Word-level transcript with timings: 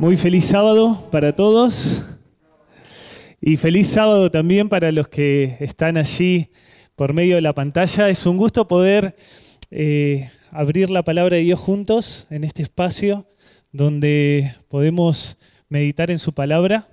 Muy 0.00 0.16
feliz 0.16 0.46
sábado 0.46 1.10
para 1.12 1.36
todos 1.36 2.02
y 3.38 3.58
feliz 3.58 3.86
sábado 3.86 4.30
también 4.30 4.70
para 4.70 4.92
los 4.92 5.08
que 5.08 5.58
están 5.60 5.98
allí 5.98 6.48
por 6.96 7.12
medio 7.12 7.34
de 7.34 7.42
la 7.42 7.52
pantalla. 7.52 8.08
Es 8.08 8.24
un 8.24 8.38
gusto 8.38 8.66
poder 8.66 9.14
eh, 9.70 10.30
abrir 10.52 10.88
la 10.88 11.02
palabra 11.02 11.36
de 11.36 11.42
Dios 11.42 11.60
juntos 11.60 12.26
en 12.30 12.44
este 12.44 12.62
espacio 12.62 13.26
donde 13.72 14.54
podemos 14.68 15.38
meditar 15.68 16.10
en 16.10 16.18
su 16.18 16.32
palabra. 16.32 16.88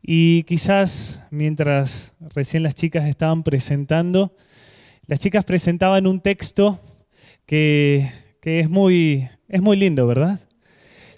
Y 0.00 0.44
quizás 0.44 1.24
mientras 1.32 2.14
recién 2.32 2.62
las 2.62 2.76
chicas 2.76 3.06
estaban 3.06 3.42
presentando, 3.42 4.36
las 5.08 5.18
chicas 5.18 5.44
presentaban 5.44 6.06
un 6.06 6.20
texto 6.20 6.78
que, 7.44 8.08
que 8.40 8.60
es, 8.60 8.70
muy, 8.70 9.28
es 9.48 9.60
muy 9.60 9.76
lindo, 9.76 10.06
¿verdad? 10.06 10.45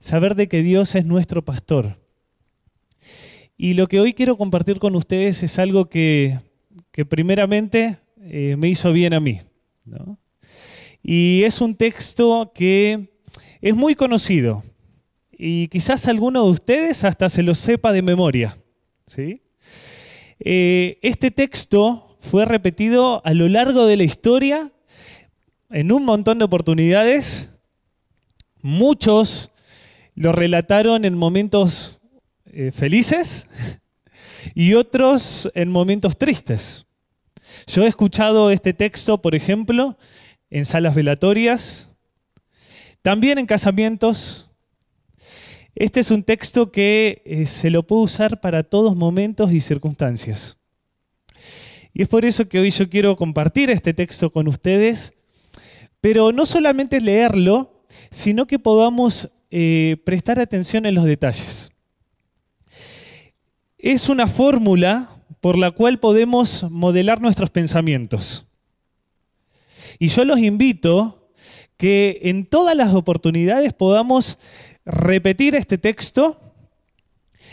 Saber 0.01 0.35
de 0.35 0.49
que 0.49 0.63
Dios 0.63 0.95
es 0.95 1.05
nuestro 1.05 1.45
pastor. 1.45 1.99
Y 3.57 3.75
lo 3.75 3.87
que 3.89 4.01
hoy 4.01 4.15
quiero 4.15 4.37
compartir 4.37 4.79
con 4.79 4.95
ustedes 4.95 5.43
es 5.43 5.59
algo 5.59 5.89
que, 5.89 6.39
primeramente 7.09 7.99
eh, 8.21 8.57
me 8.57 8.69
hizo 8.69 8.93
bien 8.93 9.15
a 9.15 9.21
mí. 9.21 9.41
Y 11.03 11.43
es 11.45 11.61
un 11.61 11.75
texto 11.75 12.53
que 12.55 13.09
es 13.61 13.75
muy 13.75 13.95
conocido 13.95 14.63
y 15.39 15.69
quizás 15.69 16.09
alguno 16.09 16.45
de 16.45 16.51
ustedes 16.51 17.05
hasta 17.05 17.29
se 17.29 17.45
lo 17.45 17.55
sepa 17.55 17.93
de 17.93 18.03
memoria. 18.03 18.59
¿sí? 19.07 19.43
Eh, 20.41 20.99
este 21.03 21.31
texto 21.31 22.19
fue 22.21 22.45
repetido 22.45 23.25
a 23.25 23.33
lo 23.35 23.49
largo 23.49 23.87
de 23.87 23.97
la 23.97 24.03
historia 24.03 24.73
en 25.71 25.93
un 25.93 26.05
montón 26.05 26.39
de 26.39 26.45
oportunidades. 26.45 27.51
Muchos 28.61 29.53
lo 30.19 30.33
relataron 30.33 31.05
en 31.05 31.15
momentos 31.15 32.01
eh, 32.47 32.73
felices 32.73 33.47
y 34.53 34.75
otros 34.75 35.49
en 35.55 35.69
momentos 35.69 36.19
tristes. 36.19 36.87
Yo 37.69 37.85
he 37.85 37.87
escuchado 37.87 38.51
este 38.51 38.73
texto, 38.73 39.23
por 39.23 39.37
ejemplo, 39.37 39.97
en 40.51 40.65
salas 40.65 40.97
velatorias, 40.97 41.93
también 43.01 43.39
en 43.39 43.47
casamientos. 43.47 44.51
Este 45.77 46.01
es 46.01 46.11
un 46.11 46.25
texto 46.25 46.73
que 46.73 47.23
eh, 47.25 47.47
se 47.47 47.71
lo 47.71 47.87
puede 47.87 48.03
usar 48.03 48.41
para 48.41 48.65
todos 48.65 48.97
momentos 48.97 49.53
y 49.53 49.61
circunstancias. 49.61 50.57
Y 51.95 52.03
es 52.03 52.09
por 52.09 52.25
eso 52.25 52.49
que 52.49 52.59
hoy 52.59 52.73
yo 52.73 52.91
quiero 52.91 53.15
compartir 53.15 53.71
este 53.71 53.95
texto 53.95 54.31
con 54.31 54.49
ustedes, 54.49 55.15
pero 56.01 56.33
no 56.33 56.45
solamente 56.45 57.01
leerlo, 57.01 57.85
sino 58.11 58.49
que 58.49 58.59
podamos 58.59 59.31
eh, 59.51 59.97
prestar 60.05 60.41
atención 60.41 60.87
en 60.87 60.95
los 60.95 61.05
detalles. 61.05 61.73
Es 63.79 64.09
una 64.09 64.27
fórmula 64.27 65.11
por 65.41 65.57
la 65.57 65.71
cual 65.71 65.99
podemos 65.99 66.67
modelar 66.71 67.21
nuestros 67.21 67.51
pensamientos. 67.51 68.47
Y 69.99 70.09
yo 70.09 70.25
los 70.25 70.39
invito 70.39 71.31
que 71.77 72.19
en 72.23 72.45
todas 72.45 72.77
las 72.77 72.93
oportunidades 72.93 73.73
podamos 73.73 74.39
repetir 74.85 75.55
este 75.55 75.79
texto 75.79 76.41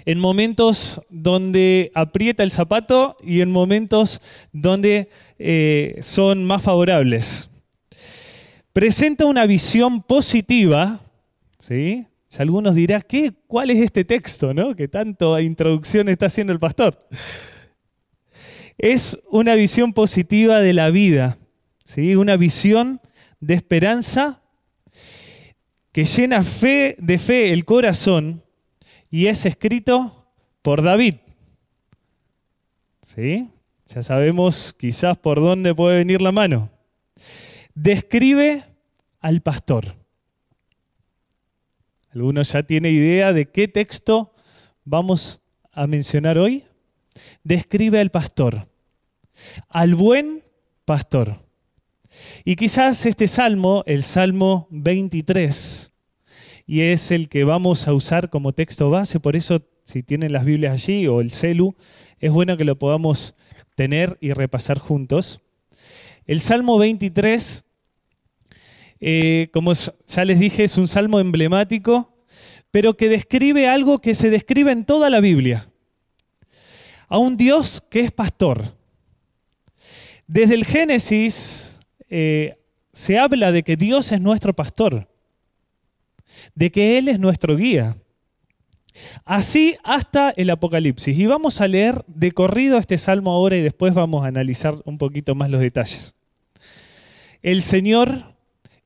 en 0.05 0.19
momentos 0.19 1.01
donde 1.09 1.91
aprieta 1.95 2.43
el 2.43 2.51
zapato 2.51 3.17
y 3.23 3.41
en 3.41 3.51
momentos 3.51 4.21
donde 4.51 5.09
eh, 5.39 5.97
son 6.01 6.43
más 6.43 6.61
favorables. 6.63 7.49
Presenta 8.73 9.25
una 9.25 9.45
visión 9.45 10.01
positiva 10.01 11.04
¿Sí? 11.67 12.05
Si 12.27 12.41
algunos 12.43 12.75
dirán, 12.75 13.01
¿qué? 13.09 13.33
¿cuál 13.47 13.71
es 13.71 13.79
este 13.79 14.05
texto? 14.05 14.53
¿no? 14.53 14.75
Que 14.75 14.87
tanto 14.87 15.39
introducción 15.39 16.09
está 16.09 16.27
haciendo 16.27 16.53
el 16.53 16.59
pastor. 16.59 17.07
Es 18.77 19.17
una 19.31 19.55
visión 19.55 19.91
positiva 19.91 20.59
de 20.59 20.73
la 20.73 20.91
vida, 20.91 21.39
¿sí? 21.83 22.15
una 22.15 22.37
visión 22.37 23.01
de 23.39 23.55
esperanza 23.55 24.43
que 25.91 26.05
llena 26.05 26.43
fe, 26.43 26.97
de 26.99 27.17
fe 27.17 27.51
el 27.51 27.65
corazón 27.65 28.43
y 29.09 29.25
es 29.25 29.47
escrito 29.47 30.27
por 30.61 30.83
David. 30.83 31.15
¿Sí? 33.01 33.49
Ya 33.87 34.03
sabemos 34.03 34.75
quizás 34.77 35.17
por 35.17 35.39
dónde 35.39 35.73
puede 35.73 35.97
venir 35.97 36.21
la 36.21 36.31
mano. 36.31 36.69
Describe 37.73 38.65
al 39.19 39.41
pastor. 39.41 40.04
¿Alguno 42.15 42.43
ya 42.43 42.63
tiene 42.63 42.91
idea 42.91 43.33
de 43.33 43.45
qué 43.45 43.67
texto 43.67 44.33
vamos 44.85 45.41
a 45.73 45.85
mencionar 45.85 46.37
hoy? 46.37 46.63
Describe 47.43 47.99
al 47.99 48.09
pastor, 48.09 48.69
al 49.67 49.95
buen 49.95 50.41
pastor. 50.85 51.41
Y 52.45 52.55
quizás 52.55 53.05
este 53.05 53.27
salmo, 53.27 53.83
el 53.85 54.01
Salmo 54.01 54.69
23, 54.71 55.91
y 56.65 56.81
es 56.83 57.11
el 57.11 57.27
que 57.27 57.43
vamos 57.43 57.85
a 57.85 57.93
usar 57.93 58.29
como 58.29 58.53
texto 58.53 58.89
base, 58.89 59.19
por 59.19 59.35
eso 59.35 59.67
si 59.83 60.01
tienen 60.01 60.31
las 60.31 60.45
Biblias 60.45 60.71
allí 60.71 61.07
o 61.07 61.19
el 61.19 61.31
celu, 61.31 61.75
es 62.19 62.31
bueno 62.31 62.55
que 62.55 62.63
lo 62.63 62.79
podamos 62.79 63.35
tener 63.75 64.17
y 64.21 64.31
repasar 64.31 64.79
juntos. 64.79 65.41
El 66.25 66.39
Salmo 66.39 66.77
23 66.77 67.65
eh, 69.00 69.50
como 69.51 69.73
ya 69.73 70.25
les 70.25 70.39
dije, 70.39 70.63
es 70.63 70.78
un 70.78 70.88
salmo 70.88 71.19
emblemático, 71.19 72.13
pero 72.72 72.95
que 72.95 73.09
describe 73.09 73.67
algo 73.67 74.00
que 74.00 74.16
se 74.16 74.29
describe 74.29 74.72
en 74.72 74.85
toda 74.85 75.09
la 75.09 75.19
Biblia. 75.19 75.69
A 77.07 77.17
un 77.17 77.38
Dios 77.38 77.83
que 77.89 78.01
es 78.01 78.11
pastor. 78.11 78.75
Desde 80.28 80.56
el 80.56 80.66
Génesis 80.66 81.79
eh, 82.09 82.57
se 82.94 83.19
habla 83.19 83.51
de 83.51 83.63
que 83.63 83.75
Dios 83.75 84.11
es 84.11 84.22
nuestro 84.22 84.53
pastor, 84.53 85.07
de 86.56 86.72
que 86.72 86.97
Él 86.97 87.09
es 87.09 87.19
nuestro 87.19 87.56
guía. 87.56 87.97
Así 89.23 89.77
hasta 89.83 90.31
el 90.31 90.50
Apocalipsis. 90.50 91.17
Y 91.17 91.25
vamos 91.25 91.62
a 91.62 91.67
leer 91.67 92.03
de 92.07 92.31
corrido 92.31 92.77
este 92.77 92.97
salmo 92.97 93.31
ahora 93.31 93.57
y 93.57 93.62
después 93.62 93.94
vamos 93.94 94.23
a 94.23 94.27
analizar 94.27 94.75
un 94.85 94.97
poquito 94.97 95.35
más 95.35 95.50
los 95.50 95.62
detalles. 95.62 96.16
El 97.41 97.62
Señor 97.62 98.34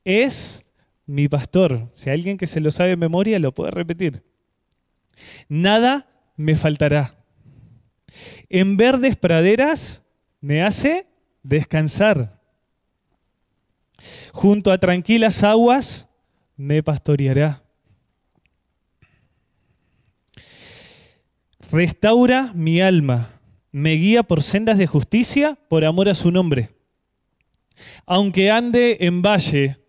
es 0.04 0.64
mi 1.06 1.28
pastor. 1.28 1.88
Si 1.92 2.10
alguien 2.10 2.38
que 2.38 2.46
se 2.46 2.60
lo 2.60 2.70
sabe 2.70 2.90
de 2.90 2.96
memoria 2.96 3.38
lo 3.38 3.52
puede 3.52 3.70
repetir. 3.70 4.22
Nada 5.48 6.08
me 6.36 6.54
faltará. 6.54 7.16
En 8.48 8.76
verdes 8.76 9.16
praderas 9.16 10.04
me 10.40 10.62
hace 10.62 11.06
descansar. 11.42 12.40
Junto 14.32 14.72
a 14.72 14.78
tranquilas 14.78 15.42
aguas 15.42 16.08
me 16.56 16.82
pastoreará. 16.82 17.62
Restaura 21.70 22.52
mi 22.54 22.80
alma, 22.80 23.40
me 23.70 23.92
guía 23.92 24.24
por 24.24 24.42
sendas 24.42 24.76
de 24.78 24.86
justicia 24.86 25.56
por 25.68 25.84
amor 25.84 26.08
a 26.08 26.14
su 26.14 26.30
nombre. 26.30 26.70
Aunque 28.06 28.50
ande 28.50 28.98
en 29.00 29.22
valle 29.22 29.79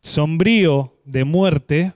sombrío 0.00 0.98
de 1.04 1.24
muerte, 1.24 1.94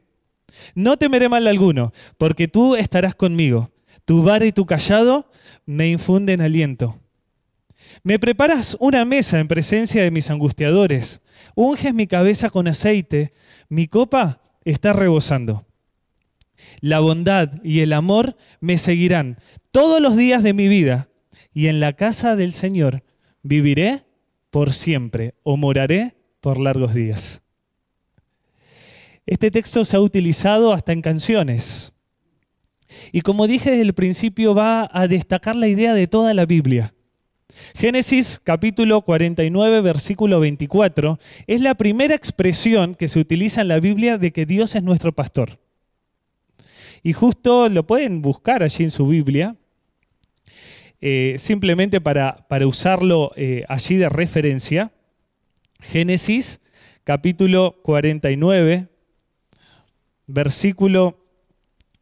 no 0.74 0.96
temeré 0.96 1.28
mal 1.28 1.46
alguno, 1.46 1.92
porque 2.18 2.48
tú 2.48 2.76
estarás 2.76 3.14
conmigo. 3.14 3.70
Tu 4.04 4.22
vara 4.22 4.46
y 4.46 4.52
tu 4.52 4.66
callado 4.66 5.30
me 5.64 5.88
infunden 5.88 6.40
aliento. 6.40 6.98
Me 8.02 8.18
preparas 8.18 8.76
una 8.80 9.04
mesa 9.04 9.38
en 9.38 9.48
presencia 9.48 10.02
de 10.02 10.10
mis 10.10 10.30
angustiadores. 10.30 11.22
Unges 11.54 11.94
mi 11.94 12.06
cabeza 12.06 12.50
con 12.50 12.68
aceite. 12.68 13.32
Mi 13.68 13.88
copa 13.88 14.40
está 14.64 14.92
rebosando. 14.92 15.66
La 16.80 17.00
bondad 17.00 17.62
y 17.62 17.80
el 17.80 17.92
amor 17.92 18.36
me 18.60 18.78
seguirán 18.78 19.38
todos 19.72 20.00
los 20.00 20.16
días 20.16 20.42
de 20.42 20.52
mi 20.52 20.68
vida, 20.68 21.08
y 21.52 21.68
en 21.68 21.80
la 21.80 21.94
casa 21.94 22.36
del 22.36 22.52
Señor 22.52 23.02
viviré 23.42 24.04
por 24.50 24.72
siempre 24.72 25.34
o 25.42 25.56
moraré 25.56 26.16
por 26.46 26.60
largos 26.60 26.94
días. 26.94 27.42
Este 29.26 29.50
texto 29.50 29.84
se 29.84 29.96
ha 29.96 30.00
utilizado 30.00 30.72
hasta 30.72 30.92
en 30.92 31.02
canciones. 31.02 31.92
Y 33.10 33.22
como 33.22 33.48
dije 33.48 33.70
desde 33.70 33.82
el 33.82 33.94
principio, 33.94 34.54
va 34.54 34.88
a 34.92 35.08
destacar 35.08 35.56
la 35.56 35.66
idea 35.66 35.92
de 35.92 36.06
toda 36.06 36.34
la 36.34 36.46
Biblia. 36.46 36.94
Génesis 37.74 38.40
capítulo 38.44 39.02
49, 39.02 39.80
versículo 39.80 40.38
24, 40.38 41.18
es 41.48 41.60
la 41.60 41.74
primera 41.74 42.14
expresión 42.14 42.94
que 42.94 43.08
se 43.08 43.18
utiliza 43.18 43.62
en 43.62 43.66
la 43.66 43.80
Biblia 43.80 44.16
de 44.16 44.30
que 44.30 44.46
Dios 44.46 44.76
es 44.76 44.84
nuestro 44.84 45.10
pastor. 45.10 45.58
Y 47.02 47.12
justo 47.12 47.68
lo 47.68 47.88
pueden 47.88 48.22
buscar 48.22 48.62
allí 48.62 48.84
en 48.84 48.92
su 48.92 49.04
Biblia, 49.08 49.56
eh, 51.00 51.34
simplemente 51.40 52.00
para, 52.00 52.46
para 52.48 52.68
usarlo 52.68 53.32
eh, 53.34 53.64
allí 53.68 53.96
de 53.96 54.08
referencia. 54.08 54.92
Génesis 55.80 56.60
capítulo 57.04 57.80
49, 57.82 58.88
versículo 60.26 61.18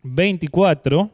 24, 0.02 1.10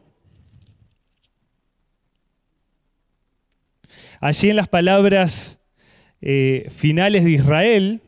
allí 4.19 4.49
en 4.49 4.55
las 4.55 4.67
palabras 4.67 5.59
eh, 6.21 6.67
finales 6.73 7.23
de 7.23 7.31
Israel, 7.31 8.01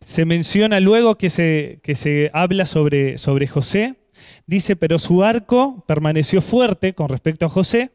se 0.00 0.24
menciona 0.24 0.80
luego 0.80 1.16
que 1.16 1.30
se, 1.30 1.80
que 1.82 1.94
se 1.94 2.30
habla 2.34 2.66
sobre, 2.66 3.18
sobre 3.18 3.46
José. 3.46 3.94
Dice, 4.46 4.76
pero 4.76 4.98
su 4.98 5.24
arco 5.24 5.84
permaneció 5.86 6.42
fuerte 6.42 6.94
con 6.94 7.08
respecto 7.08 7.46
a 7.46 7.48
José 7.48 7.90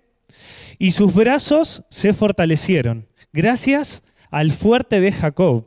y 0.77 0.91
sus 0.91 1.13
brazos 1.13 1.83
se 1.89 2.13
fortalecieron 2.13 3.07
gracias 3.33 4.03
al 4.30 4.52
fuerte 4.52 5.02
de 5.02 5.12
Jacob, 5.12 5.66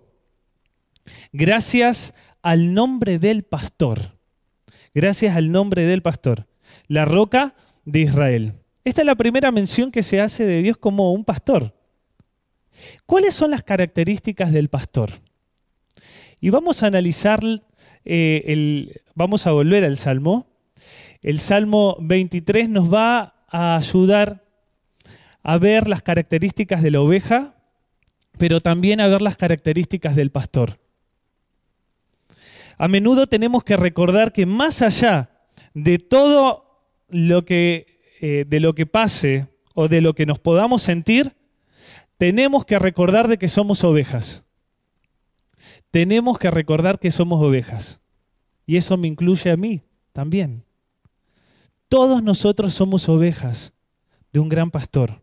gracias 1.33 2.15
al 2.43 2.75
nombre 2.75 3.19
del 3.19 3.43
pastor, 3.43 4.17
gracias 4.95 5.37
al 5.37 5.51
nombre 5.51 5.85
del 5.85 6.03
pastor, 6.03 6.47
la 6.89 7.05
roca 7.05 7.55
de 7.85 8.01
Israel. 8.01 8.55
Esta 8.85 9.03
es 9.03 9.07
la 9.07 9.15
primera 9.15 9.51
mención 9.51 9.93
que 9.93 10.03
se 10.03 10.21
hace 10.21 10.45
de 10.45 10.63
Dios 10.63 10.77
como 10.77 11.13
un 11.13 11.25
pastor. 11.25 11.75
¿Cuáles 13.07 13.35
son 13.35 13.51
las 13.51 13.63
características 13.63 14.53
del 14.53 14.69
pastor? 14.69 15.11
Y 16.41 16.51
vamos 16.51 16.83
a 16.83 16.87
analizar, 16.87 17.41
eh, 18.05 18.43
el, 18.47 19.03
vamos 19.15 19.47
a 19.47 19.53
volver 19.53 19.85
al 19.85 19.97
Salmo. 19.97 20.47
El 21.23 21.39
Salmo 21.39 21.97
23 22.01 22.69
nos 22.69 22.93
va 22.93 23.45
a 23.49 23.77
ayudar 23.77 24.45
a 25.45 25.59
ver 25.59 25.89
las 25.89 26.03
características 26.03 26.83
de 26.83 26.91
la 26.91 27.01
oveja, 27.01 27.55
pero 28.43 28.61
también 28.61 29.01
a 29.01 29.07
ver 29.07 29.23
las 29.23 29.37
características 29.37 30.17
del 30.17 30.33
pastor. 30.33 30.81
A 32.77 32.89
menudo 32.89 33.29
tenemos 33.29 33.63
que 33.63 33.77
recordar 33.77 34.33
que 34.33 34.47
más 34.47 34.83
allá 34.83 35.31
de 35.75 35.99
todo 35.99 36.83
lo 37.09 37.45
que, 37.45 38.01
eh, 38.21 38.45
de 38.45 38.59
lo 38.59 38.75
que 38.75 38.85
pase 38.85 39.47
o 39.75 39.87
de 39.87 40.01
lo 40.01 40.17
que 40.17 40.27
nos 40.27 40.41
podamos 40.41 40.83
sentir, 40.83 41.37
tenemos 42.19 42.65
que 42.65 42.81
recordar 42.81 43.29
de 43.29 43.39
que 43.39 43.47
somos 43.47 43.85
ovejas. 43.85 44.45
Tenemos 45.93 46.37
que 46.37 46.51
recordar 46.51 46.99
que 46.99 47.13
somos 47.13 47.41
ovejas. 47.41 48.01
Y 48.67 48.77
eso 48.77 48.97
me 48.97 49.07
incluye 49.07 49.53
a 49.53 49.57
mí 49.57 49.83
también. 50.13 50.65
Todos 51.89 52.25
nosotros 52.25 52.75
somos 52.75 53.09
ovejas 53.09 53.73
de 54.33 54.41
un 54.41 54.49
gran 54.49 54.73
pastor. 54.73 55.23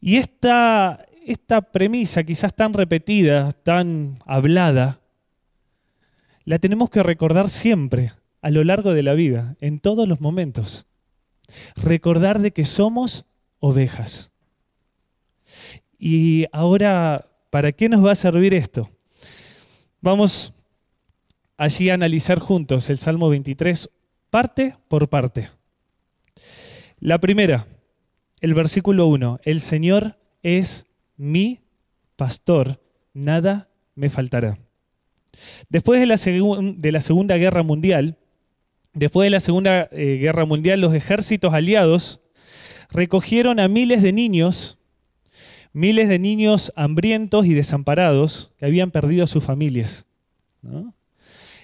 Y 0.00 0.16
esta, 0.16 1.03
esta 1.26 1.60
premisa, 1.60 2.24
quizás 2.24 2.54
tan 2.54 2.74
repetida, 2.74 3.52
tan 3.52 4.18
hablada, 4.26 5.00
la 6.44 6.58
tenemos 6.58 6.90
que 6.90 7.02
recordar 7.02 7.50
siempre, 7.50 8.12
a 8.42 8.50
lo 8.50 8.62
largo 8.64 8.92
de 8.92 9.02
la 9.02 9.14
vida, 9.14 9.56
en 9.60 9.80
todos 9.80 10.06
los 10.06 10.20
momentos. 10.20 10.86
Recordar 11.76 12.40
de 12.40 12.52
que 12.52 12.64
somos 12.64 13.24
ovejas. 13.58 14.32
Y 15.98 16.46
ahora, 16.52 17.26
¿para 17.50 17.72
qué 17.72 17.88
nos 17.88 18.04
va 18.04 18.12
a 18.12 18.16
servir 18.16 18.52
esto? 18.52 18.90
Vamos 20.02 20.52
allí 21.56 21.88
a 21.88 21.94
analizar 21.94 22.38
juntos 22.38 22.90
el 22.90 22.98
Salmo 22.98 23.30
23, 23.30 23.90
parte 24.28 24.76
por 24.88 25.08
parte. 25.08 25.48
La 26.98 27.18
primera, 27.18 27.66
el 28.40 28.52
versículo 28.52 29.06
1, 29.06 29.40
el 29.44 29.60
Señor 29.62 30.18
es 30.42 30.86
mi 31.16 31.60
pastor, 32.16 32.80
nada 33.12 33.68
me 33.94 34.08
faltará. 34.08 34.58
Después 35.68 36.00
de 36.00 36.06
la, 36.06 36.16
Segunda 37.00 37.36
Guerra 37.36 37.62
Mundial, 37.62 38.16
después 38.92 39.26
de 39.26 39.30
la 39.30 39.40
Segunda 39.40 39.88
eh, 39.92 40.18
Guerra 40.20 40.44
Mundial, 40.44 40.80
los 40.80 40.94
ejércitos 40.94 41.52
aliados 41.52 42.20
recogieron 42.90 43.58
a 43.58 43.68
miles 43.68 44.02
de 44.02 44.12
niños 44.12 44.78
miles 45.74 46.08
de 46.08 46.20
niños 46.20 46.72
hambrientos 46.76 47.44
y 47.44 47.52
desamparados 47.52 48.52
que 48.58 48.64
habían 48.64 48.92
perdido 48.92 49.24
a 49.24 49.26
sus 49.26 49.44
familias. 49.44 50.06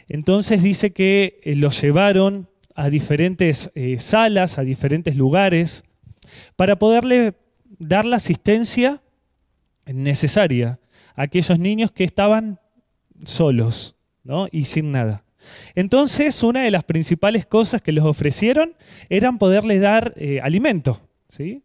Entonces 0.08 0.62
dice 0.62 0.93
que 0.93 1.41
eh, 1.44 1.55
los 1.55 1.81
llevaron 1.81 2.49
a 2.75 2.91
diferentes 2.91 3.70
eh, 3.75 3.99
salas, 4.00 4.58
a 4.58 4.62
diferentes 4.62 5.14
lugares, 5.17 5.85
para 6.56 6.76
poderle 6.76 7.35
dar 7.79 8.05
la 8.05 8.17
asistencia 8.17 9.00
necesaria 9.95 10.79
a 11.15 11.23
aquellos 11.23 11.59
niños 11.59 11.93
que 11.93 12.05
estaban 12.05 12.59
solos 13.25 13.97
y 14.53 14.65
sin 14.65 14.93
nada. 14.93 15.25
Entonces, 15.75 16.43
una 16.43 16.63
de 16.63 16.71
las 16.71 16.85
principales 16.85 17.47
cosas 17.47 17.81
que 17.83 17.93
les 17.93 18.05
ofrecieron 18.05 18.75
eran 19.09 19.39
poderles 19.39 19.81
dar 19.81 20.13
eh, 20.17 20.41
alimento. 20.41 21.01
¿sí? 21.29 21.63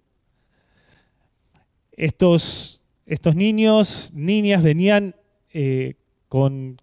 Estos, 1.92 2.82
estos 3.06 3.36
niños, 3.36 4.12
niñas 4.14 4.64
venían 4.64 5.16
eh, 5.54 5.96
con, 6.30 6.78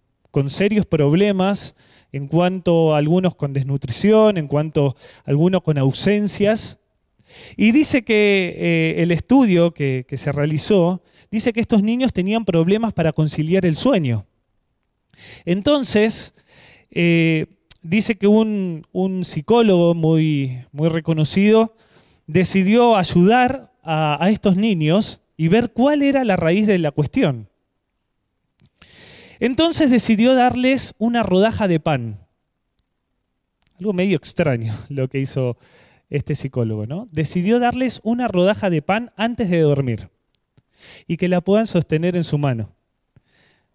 serios 0.47 0.85
problemas 0.85 1.75
en 2.11 2.27
cuanto 2.27 2.93
a 2.93 2.97
algunos 2.97 3.35
con 3.35 3.53
desnutrición, 3.53 4.37
en 4.37 4.47
cuanto 4.47 4.95
a 5.25 5.29
algunos 5.29 5.61
con 5.63 5.77
ausencias. 5.77 6.79
Y 7.55 7.71
dice 7.71 8.03
que 8.03 8.55
eh, 8.57 9.03
el 9.03 9.11
estudio 9.11 9.73
que, 9.73 10.05
se 10.15 10.31
realizó, 10.31 11.01
dice 11.31 11.53
que 11.53 11.61
estos 11.61 11.83
niños 11.83 12.13
tenían 12.13 12.45
problemas 12.45 12.93
para 12.93 13.13
conciliar 13.13 13.65
el 13.65 13.75
sueño. 13.75 14.25
Entonces, 15.45 16.35
eh, 16.91 17.47
dice 17.81 18.15
que 18.15 18.27
un, 18.27 18.85
psicólogo 19.23 19.93
muy, 19.93 20.65
muy 20.71 20.89
reconocido 20.89 21.75
decidió 22.27 22.95
ayudar 22.95 23.71
a, 23.83 24.29
estos 24.29 24.55
niños 24.55 25.21
y 25.35 25.49
ver 25.49 25.71
cuál 25.73 26.01
era 26.01 26.23
la 26.23 26.35
raíz 26.35 26.67
de 26.67 26.79
la 26.79 26.91
cuestión. 26.91 27.49
Entonces 29.39 29.91
decidió 29.91 30.35
darles 30.35 30.95
una 30.99 31.21
rodaja 31.21 31.67
de 31.67 31.79
pan. 31.79 32.25
Algo 33.77 33.91
medio 33.91 34.15
extraño 34.15 34.73
lo 34.87 35.09
que 35.09 35.19
hizo 35.19 35.57
este 36.13 36.35
psicólogo, 36.35 36.85
¿no? 36.85 37.09
Decidió 37.11 37.59
darles 37.59 37.99
una 38.03 38.27
rodaja 38.27 38.69
de 38.69 38.83
pan 38.83 39.11
antes 39.17 39.49
de 39.49 39.59
dormir 39.59 40.09
y 41.07 41.17
que 41.17 41.27
la 41.27 41.41
puedan 41.41 41.65
sostener 41.65 42.15
en 42.15 42.23
su 42.23 42.37
mano. 42.37 42.69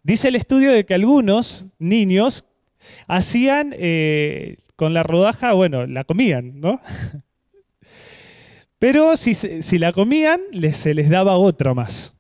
Dice 0.04 0.28
el 0.28 0.36
estudio 0.36 0.70
de 0.70 0.86
que 0.86 0.94
algunos 0.94 1.66
niños 1.80 2.46
hacían 3.08 3.74
eh, 3.76 4.56
con 4.76 4.94
la 4.94 5.02
rodaja, 5.02 5.52
bueno, 5.52 5.84
la 5.86 6.04
comían, 6.04 6.60
¿no? 6.60 6.80
Pero 8.78 9.16
si, 9.16 9.78
la 9.78 9.92
comían, 9.92 10.40
se 10.72 10.94
les 10.94 11.10
daba 11.10 11.36
otra 11.36 11.74
más. 11.74 12.14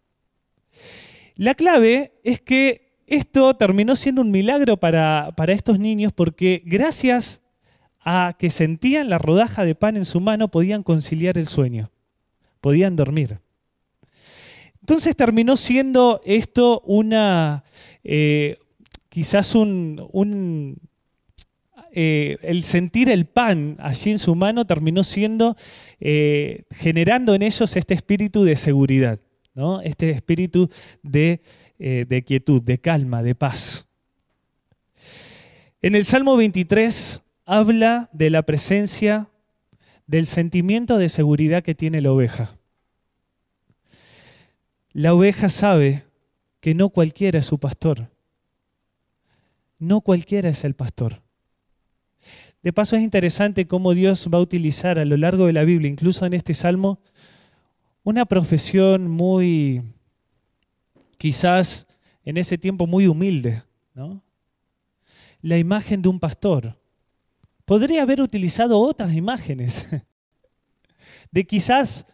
La 1.36 1.54
clave 1.54 2.18
es 2.24 2.40
que 2.40 2.88
esto 3.06 3.54
terminó 3.54 3.94
siendo 3.94 4.22
un 4.22 4.32
milagro 4.32 4.78
para, 4.78 5.32
para 5.36 5.52
estos 5.52 5.78
niños 5.78 6.12
porque 6.12 6.60
gracias 6.66 7.40
a 8.10 8.32
que 8.38 8.48
sentían 8.50 9.10
la 9.10 9.18
rodaja 9.18 9.66
de 9.66 9.74
pan 9.74 9.98
en 9.98 10.06
su 10.06 10.18
mano 10.18 10.48
podían 10.48 10.82
conciliar 10.82 11.36
el 11.36 11.46
sueño, 11.46 11.90
podían 12.62 12.96
dormir. 12.96 13.40
Entonces 14.80 15.14
terminó 15.14 15.58
siendo 15.58 16.22
esto 16.24 16.80
una, 16.86 17.64
eh, 18.02 18.56
quizás 19.10 19.54
un, 19.54 20.78
eh, 21.92 22.38
el 22.40 22.62
sentir 22.62 23.10
el 23.10 23.26
pan 23.26 23.76
allí 23.78 24.12
en 24.12 24.18
su 24.18 24.34
mano 24.34 24.66
terminó 24.66 25.04
siendo, 25.04 25.54
eh, 26.00 26.64
generando 26.70 27.34
en 27.34 27.42
ellos 27.42 27.76
este 27.76 27.92
espíritu 27.92 28.42
de 28.42 28.56
seguridad, 28.56 29.20
¿no? 29.52 29.82
este 29.82 30.08
espíritu 30.08 30.70
de, 31.02 31.42
de 31.78 32.24
quietud, 32.26 32.62
de 32.62 32.78
calma, 32.78 33.22
de 33.22 33.34
paz. 33.34 33.86
En 35.82 35.94
el 35.94 36.06
Salmo 36.06 36.38
23 36.38 37.22
habla 37.48 38.10
de 38.12 38.28
la 38.28 38.42
presencia 38.42 39.30
del 40.06 40.26
sentimiento 40.26 40.98
de 40.98 41.08
seguridad 41.08 41.62
que 41.62 41.74
tiene 41.74 42.02
la 42.02 42.12
oveja. 42.12 42.58
La 44.92 45.14
oveja 45.14 45.48
sabe 45.48 46.04
que 46.60 46.74
no 46.74 46.90
cualquiera 46.90 47.38
es 47.38 47.46
su 47.46 47.58
pastor. 47.58 48.10
No 49.78 50.02
cualquiera 50.02 50.50
es 50.50 50.62
el 50.62 50.74
pastor. 50.74 51.22
De 52.62 52.74
paso 52.74 52.96
es 52.96 53.02
interesante 53.02 53.66
cómo 53.66 53.94
Dios 53.94 54.28
va 54.32 54.36
a 54.36 54.42
utilizar 54.42 54.98
a 54.98 55.06
lo 55.06 55.16
largo 55.16 55.46
de 55.46 55.54
la 55.54 55.64
Biblia, 55.64 55.90
incluso 55.90 56.26
en 56.26 56.34
este 56.34 56.52
salmo, 56.52 57.00
una 58.02 58.26
profesión 58.26 59.08
muy, 59.08 59.82
quizás 61.16 61.86
en 62.26 62.36
ese 62.36 62.58
tiempo 62.58 62.86
muy 62.86 63.06
humilde, 63.06 63.62
¿no? 63.94 64.22
La 65.40 65.56
imagen 65.56 66.02
de 66.02 66.10
un 66.10 66.20
pastor. 66.20 66.77
Podría 67.68 68.00
haber 68.00 68.22
utilizado 68.22 68.80
otras 68.80 69.12
imágenes, 69.12 69.86
de 71.30 71.44
quizás 71.44 72.06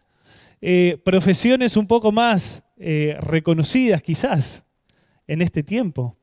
eh, 0.59 1.01
profesiones 1.05 1.77
un 1.77 1.87
poco 1.87 2.11
más 2.11 2.61
eh, 2.75 3.15
reconocidas, 3.21 4.03
quizás, 4.03 4.65
en 5.27 5.41
este 5.41 5.63
tiempo. 5.63 6.17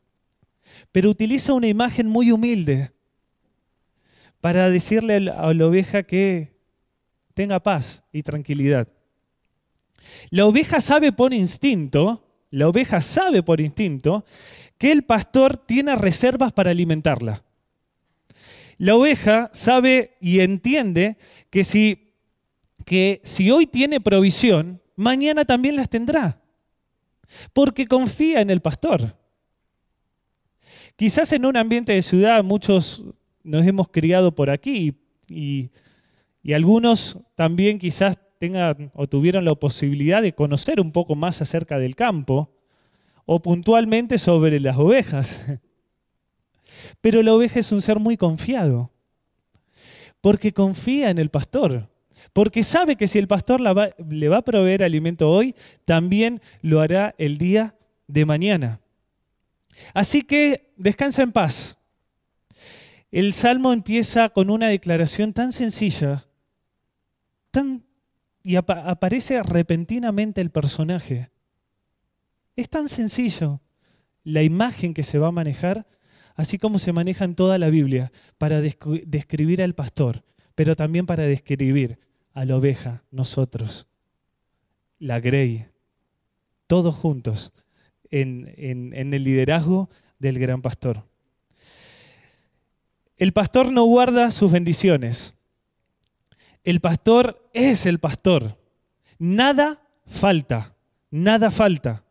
Pero 0.93 1.09
utiliza 1.09 1.55
una 1.55 1.67
imagen 1.67 2.09
muy 2.09 2.31
humilde 2.31 2.93
para 4.43 4.69
decirle 4.69 5.15
a 5.15 5.55
la 5.55 5.67
oveja 5.67 6.03
que 6.03 6.55
tenga 7.33 7.59
paz 7.59 8.05
y 8.13 8.23
tranquilidad. 8.23 8.87
La 10.29 10.45
oveja 10.45 10.79
sabe 10.83 11.11
por 11.11 11.33
instinto, 11.33 12.23
la 12.51 12.69
oveja 12.69 13.01
sabe 13.01 13.43
por 13.43 13.63
instinto 13.63 14.27
que 14.77 14.93
el 14.93 15.05
pastor 15.05 15.57
tiene 15.57 15.97
reservas 15.97 16.53
para 16.53 16.71
alimentarla. 16.71 17.43
La 18.79 18.97
oveja 18.97 19.51
sabe 19.53 20.17
y 20.21 20.41
entiende 20.41 21.17
que 21.51 21.65
si, 21.65 22.15
que 22.85 23.21
si 23.25 23.51
hoy 23.51 23.67
tiene 23.67 24.01
provisión, 24.01 24.81
mañana 24.97 25.45
también 25.45 25.77
las 25.77 25.89
tendrá, 25.89 26.41
porque 27.53 27.87
confía 27.87 28.41
en 28.41 28.51
el 28.51 28.61
pastor. 28.61 29.17
Quizás 30.97 31.33
en 31.33 31.47
un 31.47 31.57
ambiente 31.57 31.93
de 31.93 32.03
ciudad 32.03 32.45
muchos 32.45 33.03
nos 33.43 33.67
hemos 33.67 33.89
criado 33.89 34.35
por 34.35 34.51
aquí 34.51 34.95
y, 35.29 35.71
y 36.43 36.53
algunos 36.53 37.19
también 37.35 37.79
quizás 37.79 38.19
tengan 38.39 38.91
o 38.95 39.07
tuvieron 39.07 39.45
la 39.45 39.55
posibilidad 39.55 40.21
de 40.21 40.35
conocer 40.35 40.81
un 40.81 40.93
poco 40.93 41.15
más 41.15 41.41
acerca 41.41 41.79
del 41.79 41.95
campo 41.95 42.51
o 43.25 43.41
puntualmente 43.41 44.19
sobre 44.19 44.59
las 44.61 44.77
ovejas. 44.77 45.47
Pero 47.01 47.23
la 47.23 47.35
oveja 47.35 47.61
es 47.61 47.73
un 47.73 47.83
ser 47.83 47.99
muy 47.99 48.17
confiado, 48.17 48.91
porque 50.21 50.53
confía 50.53 51.11
en 51.11 51.19
el 51.19 51.31
pastor, 51.31 51.89
porque 52.33 52.63
sabe 52.63 52.97
que 52.97 53.09
si 53.09 53.19
el 53.19 53.29
pastor 53.29 53.61
le 53.61 54.29
va 54.29 54.37
a 54.37 54.43
proveer 54.43 54.85
alimento 54.85 55.31
hoy, 55.31 55.55
también 55.85 56.41
lo 56.61 56.81
hará 56.81 57.15
el 57.19 57.39
día 57.39 57.75
de 58.07 58.25
mañana. 58.25 58.81
Así 59.95 60.23
que 60.23 60.73
descansa 60.77 61.23
en 61.23 61.33
paz. 61.33 61.79
El 63.11 63.33
salmo 63.33 63.73
empieza 63.73 64.29
con 64.31 64.51
una 64.51 64.69
declaración 64.69 65.33
tan 65.33 65.53
sencilla, 65.53 66.27
tan 67.51 67.85
y 68.43 68.57
aparece 68.57 69.43
repentinamente 69.43 70.41
el 70.41 70.51
personaje. 70.51 71.31
Es 72.57 72.69
tan 72.69 72.89
sencillo 72.89 73.61
la 74.25 74.43
imagen 74.43 74.95
que 74.95 75.05
se 75.05 75.19
va 75.19 75.29
a 75.29 75.33
manejar, 75.33 75.87
así 76.35 76.59
como 76.59 76.79
se 76.79 76.93
maneja 76.93 77.25
en 77.25 77.35
toda 77.35 77.59
la 77.59 77.71
Biblia, 77.71 78.13
para 78.39 78.61
describir 78.61 79.63
al 79.63 79.75
pastor, 79.75 80.25
pero 80.55 80.77
también 80.77 81.07
para 81.07 81.25
describir 81.25 81.99
a 82.33 82.45
la 82.45 82.57
oveja, 82.57 83.03
nosotros, 83.11 83.87
la 84.99 85.21
grey, 85.21 85.67
todos 86.67 86.95
juntos 86.95 87.53
en, 88.11 88.53
en 88.57 89.15
el 89.15 89.25
liderazgo 89.25 89.91
del 90.19 90.39
gran 90.39 90.63
pastor. 90.63 91.05
El 93.17 93.33
pastor 93.33 93.71
no 93.71 93.85
guarda 93.85 94.31
sus 94.31 94.51
bendiciones. 94.51 95.35
El 96.65 96.81
pastor 96.81 97.49
es 97.53 97.87
el 97.87 97.99
pastor. 97.99 98.59
Nada 99.19 99.81
falta, 100.07 100.75
nada 101.11 101.51
falta. 101.51 102.05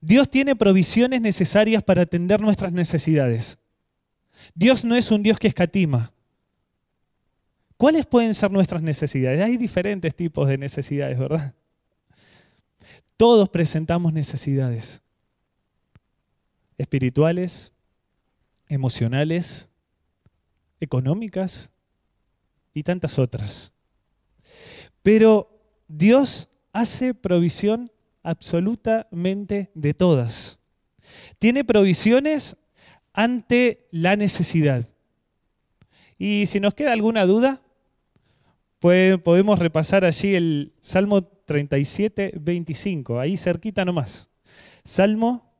Dios 0.00 0.28
tiene 0.28 0.56
provisiones 0.56 1.20
necesarias 1.20 1.82
para 1.82 2.02
atender 2.02 2.40
nuestras 2.40 2.72
necesidades. 2.72 3.58
Dios 4.54 4.84
no 4.84 4.94
es 4.94 5.10
un 5.10 5.22
Dios 5.22 5.38
que 5.38 5.48
escatima. 5.48 6.12
¿Cuáles 7.76 8.06
pueden 8.06 8.34
ser 8.34 8.50
nuestras 8.50 8.82
necesidades? 8.82 9.40
Hay 9.40 9.56
diferentes 9.56 10.14
tipos 10.14 10.48
de 10.48 10.58
necesidades, 10.58 11.18
¿verdad? 11.18 11.54
Todos 13.16 13.48
presentamos 13.48 14.12
necesidades 14.12 15.02
espirituales, 16.82 17.72
emocionales, 18.68 19.68
económicas 20.80 21.70
y 22.74 22.82
tantas 22.82 23.18
otras. 23.18 23.72
Pero 25.02 25.48
Dios 25.88 26.48
hace 26.72 27.14
provisión 27.14 27.92
absolutamente 28.22 29.70
de 29.74 29.94
todas. 29.94 30.58
Tiene 31.38 31.64
provisiones 31.64 32.56
ante 33.12 33.86
la 33.90 34.16
necesidad. 34.16 34.88
Y 36.18 36.46
si 36.46 36.60
nos 36.60 36.74
queda 36.74 36.92
alguna 36.92 37.26
duda, 37.26 37.62
podemos 38.78 39.58
repasar 39.58 40.04
allí 40.04 40.34
el 40.34 40.72
Salmo 40.80 41.22
37, 41.22 42.34
25, 42.40 43.20
ahí 43.20 43.36
cerquita 43.36 43.84
nomás. 43.84 44.28
Salmo 44.84 45.52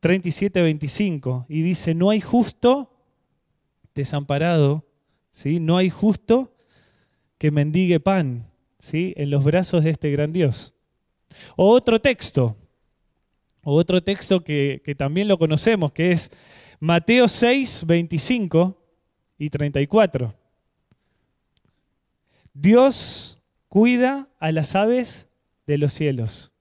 37, 0.00 0.62
25, 0.62 1.46
y 1.48 1.62
dice, 1.62 1.94
no 1.94 2.10
hay 2.10 2.20
justo 2.20 2.90
desamparado, 3.94 4.86
¿sí? 5.30 5.60
no 5.60 5.76
hay 5.76 5.90
justo 5.90 6.54
que 7.38 7.50
mendigue 7.50 8.00
pan 8.00 8.50
¿sí? 8.78 9.14
en 9.16 9.30
los 9.30 9.44
brazos 9.44 9.84
de 9.84 9.90
este 9.90 10.10
gran 10.10 10.32
Dios. 10.32 10.74
O 11.56 11.70
otro 11.70 12.00
texto, 12.00 12.56
otro 13.62 14.02
texto 14.02 14.42
que, 14.42 14.82
que 14.84 14.94
también 14.94 15.28
lo 15.28 15.38
conocemos, 15.38 15.92
que 15.92 16.12
es 16.12 16.30
Mateo 16.78 17.28
6, 17.28 17.84
25 17.86 18.76
y 19.38 19.50
34. 19.50 20.34
Dios 22.54 23.38
cuida 23.68 24.28
a 24.38 24.52
las 24.52 24.74
aves 24.74 25.28
de 25.66 25.78
los 25.78 25.92
cielos. 25.92 26.52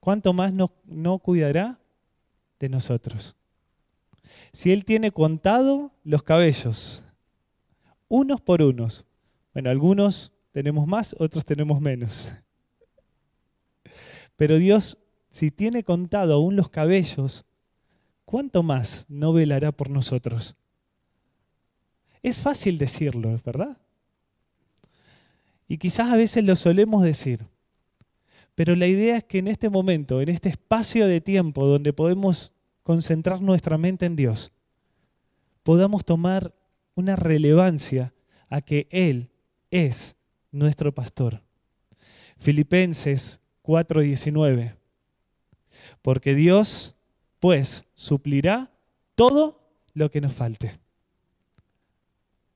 ¿Cuánto 0.00 0.32
más 0.32 0.52
no, 0.52 0.72
no 0.84 1.18
cuidará 1.18 1.78
de 2.58 2.68
nosotros? 2.68 3.36
Si 4.52 4.72
Él 4.72 4.84
tiene 4.84 5.12
contado 5.12 5.92
los 6.04 6.22
cabellos, 6.22 7.02
unos 8.08 8.40
por 8.40 8.62
unos, 8.62 9.06
bueno, 9.52 9.70
algunos 9.70 10.32
tenemos 10.52 10.86
más, 10.86 11.14
otros 11.18 11.44
tenemos 11.44 11.80
menos. 11.80 12.32
Pero 14.36 14.56
Dios, 14.58 14.98
si 15.38 15.52
tiene 15.52 15.84
contado 15.84 16.34
aún 16.34 16.56
los 16.56 16.68
cabellos, 16.68 17.46
¿cuánto 18.24 18.64
más 18.64 19.06
no 19.08 19.32
velará 19.32 19.70
por 19.70 19.88
nosotros? 19.88 20.56
Es 22.24 22.40
fácil 22.40 22.76
decirlo, 22.76 23.40
¿verdad? 23.44 23.78
Y 25.68 25.78
quizás 25.78 26.10
a 26.10 26.16
veces 26.16 26.42
lo 26.42 26.56
solemos 26.56 27.04
decir. 27.04 27.46
Pero 28.56 28.74
la 28.74 28.88
idea 28.88 29.18
es 29.18 29.22
que 29.22 29.38
en 29.38 29.46
este 29.46 29.70
momento, 29.70 30.20
en 30.20 30.28
este 30.28 30.48
espacio 30.48 31.06
de 31.06 31.20
tiempo 31.20 31.66
donde 31.66 31.92
podemos 31.92 32.52
concentrar 32.82 33.40
nuestra 33.40 33.78
mente 33.78 34.06
en 34.06 34.16
Dios, 34.16 34.50
podamos 35.62 36.04
tomar 36.04 36.52
una 36.96 37.14
relevancia 37.14 38.12
a 38.48 38.60
que 38.60 38.88
Él 38.90 39.30
es 39.70 40.16
nuestro 40.50 40.92
pastor. 40.92 41.42
Filipenses 42.38 43.40
4:19. 43.62 44.77
Porque 46.02 46.34
Dios, 46.34 46.96
pues, 47.40 47.84
suplirá 47.94 48.70
todo 49.14 49.60
lo 49.94 50.10
que 50.10 50.20
nos 50.20 50.32
falte. 50.32 50.78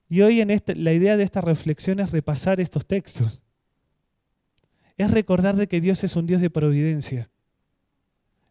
Y 0.09 0.21
hoy 0.21 0.41
en 0.41 0.51
este, 0.51 0.75
la 0.75 0.93
idea 0.93 1.17
de 1.17 1.25
esta 1.25 1.41
reflexión 1.41 1.99
es 2.01 2.11
repasar 2.11 2.61
estos 2.61 2.87
textos. 2.87 3.43
Es 4.99 5.11
recordar 5.11 5.57
de 5.57 5.67
que 5.67 5.81
Dios 5.81 6.05
es 6.05 6.17
un 6.17 6.27
Dios 6.27 6.41
de 6.41 6.51
providencia. 6.51 7.31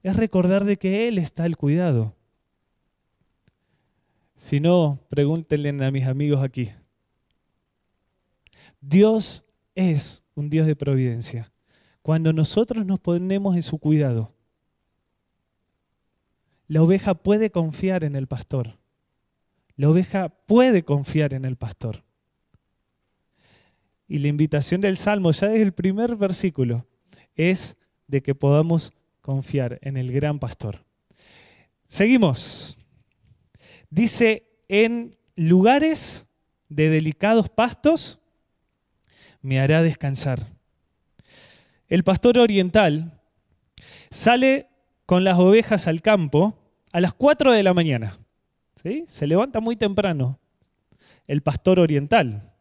Es 0.02 0.16
recordar 0.16 0.66
de 0.66 0.78
que 0.78 1.08
Él 1.08 1.20
está 1.20 1.44
al 1.44 1.58
cuidado. 1.58 2.16
Si 4.36 4.60
no, 4.60 5.00
pregúntenle 5.10 5.70
a 5.86 5.92
mis 5.92 6.08
amigos 6.08 6.42
aquí. 6.44 6.72
Dios 8.82 9.46
es 9.76 10.24
un 10.34 10.50
Dios 10.50 10.66
de 10.66 10.76
providencia. 10.76 11.52
Cuando 12.02 12.34
nosotros 12.34 12.86
nos 12.86 13.00
ponemos 13.00 13.56
en 13.56 13.62
su 13.62 13.78
cuidado, 13.78 14.34
la 16.72 16.82
oveja 16.82 17.16
puede 17.16 17.52
confiar 17.52 18.06
en 18.06 18.16
el 18.16 18.28
pastor. 18.28 18.78
La 19.76 19.90
oveja 19.90 20.30
puede 20.30 20.84
confiar 20.84 21.34
en 21.34 21.44
el 21.44 21.58
pastor. 21.58 22.02
Y 24.08 24.20
la 24.20 24.30
invitación 24.30 24.80
del 24.80 24.96
Salmo, 24.96 25.32
ya 25.32 25.48
desde 25.48 25.64
el 25.64 25.74
primer 25.74 26.16
versículo, 26.16 26.88
es 27.36 27.76
de 28.08 28.24
que 28.24 28.36
podamos 28.36 28.94
confiar 29.20 29.80
en 29.82 29.98
el 29.98 30.14
gran 30.14 30.40
pastor. 30.40 30.86
Seguimos. 31.90 32.78
Dice, 33.90 34.48
en 34.70 35.18
lugares 35.36 36.26
de 36.70 36.90
delicados 36.90 37.50
pastos 37.50 38.18
me 39.42 39.60
hará 39.60 39.84
descansar. 39.84 40.48
El 41.90 42.06
pastor 42.06 42.38
oriental 42.38 43.20
sale 44.10 44.70
con 45.06 45.26
las 45.26 45.38
ovejas 45.38 45.88
al 45.88 46.02
campo 46.02 46.58
a 46.92 47.00
las 47.00 47.14
4 47.14 47.52
de 47.52 47.64
la 47.64 47.74
mañana. 47.74 48.20
¿sí? 48.82 49.04
Se 49.08 49.28
levanta 49.28 49.60
muy 49.60 49.76
temprano 49.76 50.40
el 51.28 51.42
pastor 51.42 51.80
oriental. 51.80 52.52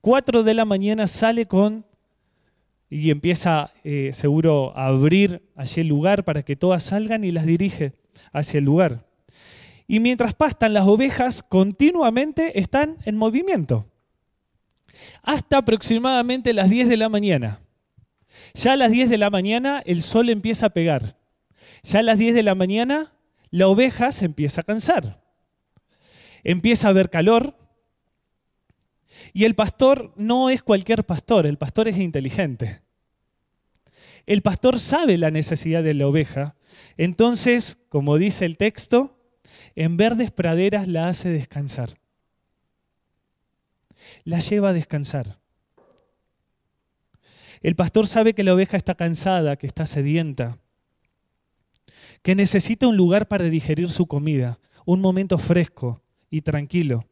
4 0.00 0.42
de 0.42 0.54
la 0.54 0.64
mañana 0.64 1.06
sale 1.06 1.46
con 1.46 1.86
y 2.90 3.10
empieza 3.10 3.72
eh, 3.84 4.10
seguro 4.12 4.76
a 4.76 4.86
abrir 4.86 5.42
allí 5.56 5.80
el 5.80 5.88
lugar 5.88 6.24
para 6.24 6.42
que 6.42 6.56
todas 6.56 6.82
salgan 6.82 7.24
y 7.24 7.30
las 7.30 7.46
dirige 7.46 7.94
hacia 8.32 8.58
el 8.58 8.64
lugar. 8.64 9.06
Y 9.86 10.00
mientras 10.00 10.34
pastan 10.34 10.74
las 10.74 10.86
ovejas, 10.86 11.42
continuamente 11.42 12.58
están 12.58 12.98
en 13.04 13.16
movimiento. 13.16 13.86
Hasta 15.22 15.58
aproximadamente 15.58 16.52
las 16.52 16.68
10 16.68 16.88
de 16.88 16.96
la 16.96 17.08
mañana. 17.08 17.60
Ya 18.54 18.72
a 18.72 18.76
las 18.76 18.90
10 18.90 19.08
de 19.08 19.18
la 19.18 19.30
mañana 19.30 19.82
el 19.86 20.02
sol 20.02 20.28
empieza 20.28 20.66
a 20.66 20.70
pegar. 20.70 21.16
Ya 21.82 22.00
a 22.00 22.02
las 22.02 22.18
10 22.18 22.34
de 22.34 22.42
la 22.42 22.54
mañana 22.54 23.12
la 23.52 23.68
oveja 23.68 24.10
se 24.12 24.24
empieza 24.24 24.62
a 24.62 24.64
cansar. 24.64 25.22
Empieza 26.42 26.88
a 26.88 26.90
haber 26.90 27.10
calor. 27.10 27.54
Y 29.34 29.44
el 29.44 29.54
pastor 29.54 30.12
no 30.16 30.48
es 30.50 30.62
cualquier 30.62 31.04
pastor, 31.04 31.46
el 31.46 31.58
pastor 31.58 31.86
es 31.86 31.98
inteligente. 31.98 32.80
El 34.24 34.40
pastor 34.40 34.80
sabe 34.80 35.18
la 35.18 35.30
necesidad 35.30 35.82
de 35.82 35.92
la 35.92 36.06
oveja. 36.06 36.56
Entonces, 36.96 37.76
como 37.90 38.16
dice 38.16 38.46
el 38.46 38.56
texto, 38.56 39.20
en 39.76 39.98
verdes 39.98 40.30
praderas 40.30 40.88
la 40.88 41.08
hace 41.08 41.28
descansar. 41.28 41.98
La 44.24 44.38
lleva 44.38 44.70
a 44.70 44.72
descansar. 44.72 45.38
El 47.60 47.76
pastor 47.76 48.06
sabe 48.06 48.32
que 48.32 48.44
la 48.44 48.54
oveja 48.54 48.78
está 48.78 48.94
cansada, 48.94 49.56
que 49.56 49.66
está 49.66 49.84
sedienta, 49.84 50.58
que 52.22 52.34
necesita 52.34 52.86
un 52.86 52.96
lugar 52.96 53.28
para 53.28 53.44
digerir 53.44 53.90
su 53.90 54.06
comida, 54.06 54.58
un 54.84 55.00
momento 55.00 55.38
fresco 55.38 56.02
y 56.30 56.42
tranquilo. 56.42 57.04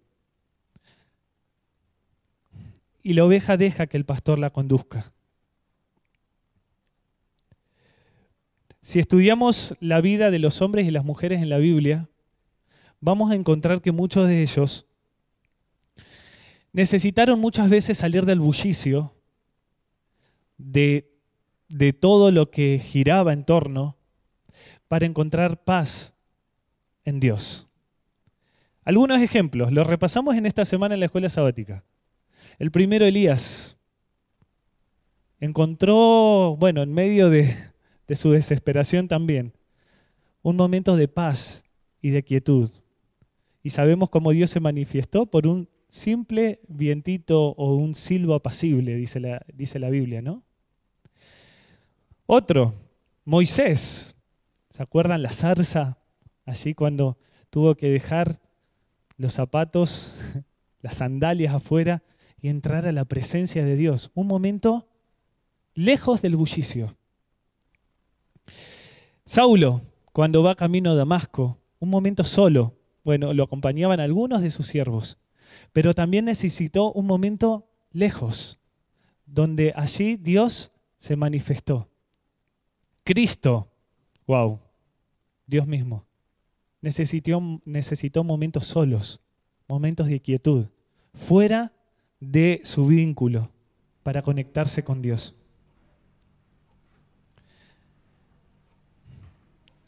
Y 3.02 3.14
la 3.14 3.24
oveja 3.24 3.56
deja 3.56 3.86
que 3.86 3.96
el 3.96 4.04
pastor 4.04 4.38
la 4.38 4.50
conduzca. 4.50 5.12
Si 8.82 8.98
estudiamos 8.98 9.74
la 9.80 10.00
vida 10.00 10.30
de 10.30 10.38
los 10.38 10.62
hombres 10.62 10.86
y 10.86 10.90
las 10.90 11.04
mujeres 11.04 11.42
en 11.42 11.48
la 11.48 11.58
Biblia, 11.58 12.08
vamos 13.00 13.30
a 13.30 13.34
encontrar 13.34 13.82
que 13.82 13.92
muchos 13.92 14.26
de 14.26 14.42
ellos 14.42 14.86
necesitaron 16.72 17.40
muchas 17.40 17.68
veces 17.68 17.98
salir 17.98 18.24
del 18.24 18.40
bullicio, 18.40 19.12
de, 20.56 21.10
de 21.68 21.92
todo 21.92 22.30
lo 22.30 22.50
que 22.50 22.78
giraba 22.78 23.32
en 23.32 23.44
torno, 23.44 23.96
para 24.90 25.06
encontrar 25.06 25.62
paz 25.62 26.16
en 27.04 27.20
Dios. 27.20 27.68
Algunos 28.82 29.22
ejemplos, 29.22 29.70
los 29.70 29.86
repasamos 29.86 30.34
en 30.34 30.46
esta 30.46 30.64
semana 30.64 30.94
en 30.94 31.00
la 31.00 31.06
escuela 31.06 31.28
sabática. 31.28 31.84
El 32.58 32.72
primero, 32.72 33.04
Elías, 33.04 33.78
encontró, 35.38 36.56
bueno, 36.58 36.82
en 36.82 36.92
medio 36.92 37.30
de, 37.30 37.56
su 38.16 38.32
desesperación 38.32 39.06
también, 39.06 39.52
un 40.42 40.56
momento 40.56 40.96
de 40.96 41.06
paz 41.06 41.62
y 42.02 42.10
de 42.10 42.24
quietud. 42.24 42.72
Y 43.62 43.70
sabemos 43.70 44.10
cómo 44.10 44.32
Dios 44.32 44.50
se 44.50 44.58
manifestó 44.58 45.26
por 45.26 45.46
un 45.46 45.68
simple 45.88 46.58
vientito 46.66 47.50
o 47.50 47.76
un 47.76 47.94
silbo 47.94 48.34
apacible, 48.34 48.96
dice 48.96 49.78
la 49.78 49.88
Biblia, 49.88 50.20
¿no? 50.20 50.42
Otro, 52.26 52.74
Moisés. 53.24 54.16
¿Se 54.70 54.82
acuerdan 54.82 55.22
la 55.22 55.32
zarza? 55.32 55.98
Allí 56.46 56.74
cuando 56.74 57.18
tuvo 57.50 57.74
que 57.74 57.88
dejar 57.88 58.40
los 59.16 59.34
zapatos, 59.34 60.14
las 60.80 60.96
sandalias 60.96 61.54
afuera 61.54 62.02
y 62.40 62.48
entrar 62.48 62.86
a 62.86 62.92
la 62.92 63.04
presencia 63.04 63.64
de 63.64 63.76
Dios. 63.76 64.10
Un 64.14 64.26
momento 64.26 64.88
lejos 65.74 66.22
del 66.22 66.36
bullicio. 66.36 66.96
Saulo, 69.24 69.82
cuando 70.12 70.42
va 70.42 70.54
camino 70.54 70.92
a 70.92 70.94
Damasco, 70.94 71.58
un 71.78 71.88
momento 71.88 72.24
solo, 72.24 72.74
bueno, 73.04 73.32
lo 73.32 73.44
acompañaban 73.44 74.00
algunos 74.00 74.42
de 74.42 74.50
sus 74.50 74.66
siervos, 74.66 75.18
pero 75.72 75.94
también 75.94 76.24
necesitó 76.24 76.92
un 76.92 77.06
momento 77.06 77.68
lejos, 77.92 78.58
donde 79.26 79.72
allí 79.76 80.16
Dios 80.16 80.72
se 80.98 81.16
manifestó. 81.16 81.88
Cristo, 83.04 83.69
wow, 84.30 84.60
Dios 85.44 85.66
mismo, 85.66 86.04
necesitó, 86.80 87.60
necesitó 87.64 88.22
momentos 88.22 88.64
solos, 88.64 89.18
momentos 89.66 90.06
de 90.06 90.20
quietud, 90.20 90.66
fuera 91.14 91.72
de 92.20 92.60
su 92.62 92.86
vínculo, 92.86 93.50
para 94.04 94.22
conectarse 94.22 94.84
con 94.84 95.02
Dios. 95.02 95.34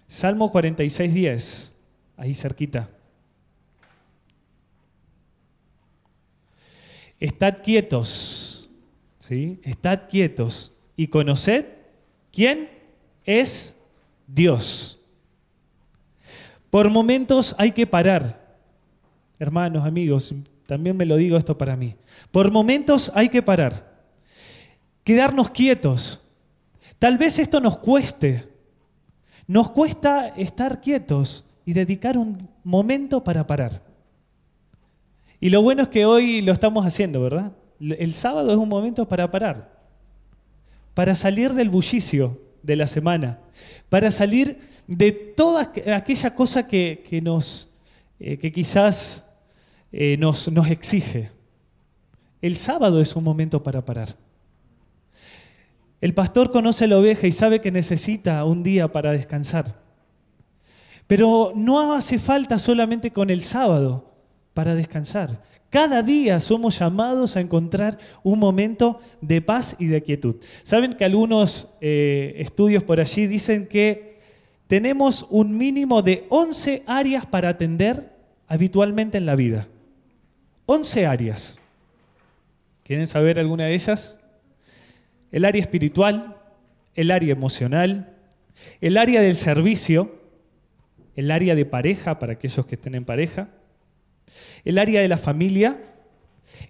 Salmo 0.09 0.51
46, 0.51 1.15
10, 1.15 1.81
ahí 2.17 2.35
cerquita. 2.35 2.91
Estad 7.21 7.63
quietos, 7.63 8.69
¿sí? 9.21 9.61
Estad 9.63 10.09
quietos 10.09 10.75
y 10.97 11.07
conoced 11.07 11.67
quién 12.33 12.69
es 13.25 13.77
Dios. 14.33 14.99
Por 16.71 16.89
momentos 16.89 17.55
hay 17.59 17.73
que 17.73 17.87
parar. 17.87 18.57
Hermanos, 19.39 19.85
amigos, 19.85 20.35
también 20.67 20.97
me 20.97 21.05
lo 21.05 21.17
digo 21.17 21.37
esto 21.37 21.59
para 21.59 21.77
mí. 21.77 21.97
Por 22.31 22.51
momentos 22.51 23.13
hay 23.15 23.29
que 23.29 23.43
parar. 23.43 23.93
Quedarnos 25.05 25.51
quietos. 25.51 26.21
Tal 26.99 27.19
vez 27.19 27.39
esto 27.39 27.61
nos 27.61 27.79
cueste, 27.79 28.49
nos 29.49 29.71
cuesta 29.71 30.29
estar 30.29 30.81
quietos 30.81 31.45
y 31.67 31.73
dedicar 31.73 32.17
un 32.17 32.49
momento 32.63 33.25
para 33.25 33.47
parar. 33.47 33.83
Y 35.41 35.51
lo 35.51 35.61
bueno 35.61 35.83
es 35.83 35.89
que 35.89 36.07
hoy 36.07 36.41
lo 36.41 36.53
estamos 36.53 36.87
haciendo, 36.87 37.21
¿verdad? 37.21 37.51
El 37.81 38.15
sábado 38.15 38.53
es 38.53 38.57
un 38.57 38.69
momento 38.69 39.09
para 39.09 39.29
parar, 39.31 39.73
para 40.95 41.17
salir 41.17 41.53
del 41.55 41.69
bullicio 41.69 42.41
de 42.63 42.77
la 42.77 42.87
semana, 42.87 43.41
para 43.89 44.11
salir 44.11 44.59
de 44.87 45.13
toda 45.13 45.73
aquella 45.95 46.35
cosa 46.35 46.67
que, 46.67 47.21
nos, 47.23 47.73
eh, 48.21 48.39
que 48.39 48.53
quizás 48.53 49.25
eh, 49.93 50.17
nos, 50.19 50.51
nos 50.51 50.69
exige. 50.69 51.31
El 52.41 52.57
sábado 52.57 53.01
es 53.01 53.15
un 53.15 53.25
momento 53.25 53.63
para 53.63 53.85
parar. 53.85 54.17
El 56.01 56.15
pastor 56.15 56.51
conoce 56.51 56.89
la 56.89 56.99
oveja 56.99 57.27
y 57.27 57.33
sabe 57.33 57.61
que 57.61 57.71
necesita 57.71 58.45
un 58.45 58.63
día 58.63 58.89
para 58.89 59.13
descansar. 59.13 59.81
Pero 61.07 61.53
no 61.55 61.93
hace 61.93 62.19
falta 62.19 62.59
solamente 62.59 63.13
con 63.13 63.31
el 63.31 63.43
sábado 63.43 64.12
para 64.55 64.75
descansar. 64.75 65.43
Cada 65.71 66.03
día 66.03 66.39
somos 66.41 66.79
llamados 66.79 67.37
a 67.37 67.41
encontrar 67.41 67.99
un 68.23 68.39
momento 68.39 69.01
de 69.21 69.41
paz 69.41 69.77
y 69.79 69.87
de 69.87 70.03
quietud. 70.03 70.37
Saben 70.63 70.93
que 70.93 71.05
algunos 71.05 71.75
eh, 71.81 72.35
estudios 72.37 72.83
por 72.85 73.01
allí 73.01 73.27
dicen 73.27 73.67
que 73.67 74.21
tenemos 74.67 75.27
un 75.31 75.57
mínimo 75.57 76.03
de 76.03 76.27
11 76.29 76.83
áreas 76.87 77.27
para 77.27 77.51
atender 77.51 78.13
habitualmente 78.49 79.19
en 79.19 79.27
la 79.27 79.37
vida. 79.37 79.69
11 80.67 81.07
áreas. 81.07 81.59
¿Quieren 82.85 83.07
saber 83.07 83.39
alguna 83.39 83.65
de 83.65 83.75
ellas? 83.75 84.19
el 85.33 85.47
área 85.47 85.63
espiritual, 85.63 86.37
el 86.95 87.11
área 87.11 87.33
emocional, 87.33 88.15
el 88.81 88.99
área 88.99 89.23
del 89.23 89.35
servicio, 89.35 90.15
el 91.17 91.31
área 91.31 91.55
de 91.55 91.65
pareja 91.65 92.19
para 92.19 92.35
aquellos 92.35 92.67
que 92.67 92.75
estén 92.77 92.95
en 92.95 93.07
pareja, 93.07 93.49
el 94.65 94.79
área 94.79 95.01
de 95.01 95.09
la 95.09 95.19
familia, 95.19 95.81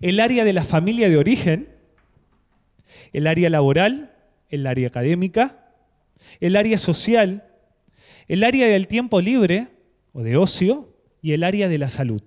el 0.01 0.21
área 0.21 0.45
de 0.45 0.53
la 0.53 0.65
familia 0.65 1.09
de 1.09 1.17
origen, 1.17 1.69
el 3.13 3.27
área 3.27 3.51
laboral, 3.51 4.13
el 4.49 4.67
área 4.67 4.89
académica, 4.89 5.73
el 6.41 6.57
área 6.57 6.79
social, 6.79 7.45
el 8.29 8.45
área 8.45 8.67
del 8.67 8.89
tiempo 8.89 9.21
libre 9.21 9.69
o 10.13 10.23
de 10.23 10.37
ocio 10.37 10.97
y 11.21 11.33
el 11.33 11.45
área 11.45 11.69
de 11.69 11.79
la 11.79 11.89
salud. 11.89 12.23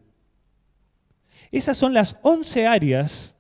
Esas 1.52 1.78
son 1.78 1.94
las 1.94 2.20
11 2.24 2.68
áreas 2.68 3.36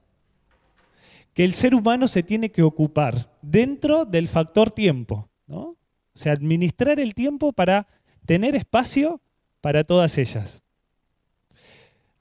que 1.33 1.43
el 1.43 1.53
ser 1.53 1.75
humano 1.75 2.07
se 2.07 2.23
tiene 2.23 2.51
que 2.51 2.63
ocupar 2.63 3.29
dentro 3.41 4.05
del 4.05 4.27
factor 4.27 4.71
tiempo. 4.71 5.29
¿no? 5.47 5.59
O 5.59 5.77
sea, 6.13 6.31
administrar 6.31 6.99
el 6.99 7.13
tiempo 7.13 7.51
para 7.51 7.87
tener 8.25 8.55
espacio 8.55 9.21
para 9.59 9.83
todas 9.83 10.17
ellas. 10.17 10.63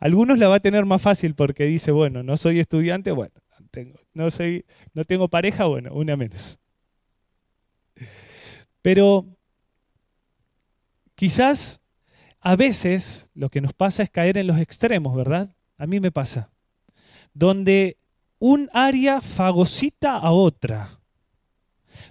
Algunos 0.05 0.39
la 0.39 0.49
va 0.49 0.57
a 0.57 0.61
tener 0.61 0.85
más 0.85 1.01
fácil 1.01 1.35
porque 1.35 1.65
dice, 1.65 1.91
bueno, 1.91 2.23
no 2.23 2.37
soy 2.37 2.61
estudiante, 2.61 3.11
bueno, 3.11 3.33
tengo, 3.71 3.99
no, 4.13 4.31
soy, 4.31 4.67
no 4.93 5.07
tengo 5.07 5.29
pareja, 5.29 5.65
bueno, 5.65 5.95
una 5.95 6.15
menos. 6.15 6.59
Pero 8.83 9.25
quizás 11.15 11.81
a 12.39 12.55
veces 12.55 13.31
lo 13.33 13.49
que 13.49 13.63
nos 13.63 13.73
pasa 13.73 14.03
es 14.03 14.11
caer 14.11 14.37
en 14.37 14.47
los 14.47 14.59
extremos, 14.59 15.17
¿verdad? 15.17 15.57
A 15.79 15.87
mí 15.87 16.01
me 16.01 16.13
pasa. 16.13 16.51
Donde 17.33 17.97
un 18.39 18.69
área 18.75 19.23
fagocita 19.23 20.19
a 20.19 20.33
otra, 20.33 21.01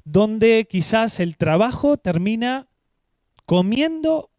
donde 0.03 0.65
quizás 0.67 1.19
el 1.19 1.37
trabajo 1.37 1.97
termina 1.97 2.67
comiendo 3.45 4.31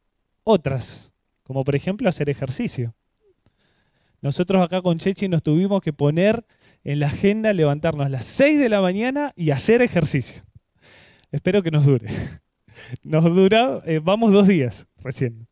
otras 0.43 1.12
como 1.45 1.62
por 1.62 1.77
ejemplo 1.77 2.09
hacer 2.09 2.29
ejercicio. 2.29 2.97
Nosotros 4.25 4.65
acá 4.65 4.81
con 4.81 4.97
Chechi 4.97 5.29
nos 5.29 5.43
tuvimos 5.43 5.83
que 5.83 5.93
poner 5.93 6.47
en 6.83 6.99
la 6.99 7.09
agenda 7.09 7.53
levantarnos 7.53 8.07
a 8.07 8.09
las 8.09 8.25
6 8.25 8.59
de 8.59 8.71
la 8.71 8.81
mañana 8.81 9.35
y 9.37 9.51
hacer 9.51 9.83
ejercicio. 9.83 10.43
Espero 11.31 11.63
que 11.63 11.71
nos 11.71 11.85
dure. 11.85 12.09
Nos 13.03 13.23
dura, 13.23 13.83
eh, 13.85 14.01
vamos 14.03 14.33
dos 14.33 14.49
días 14.49 14.89
recién. 15.03 15.47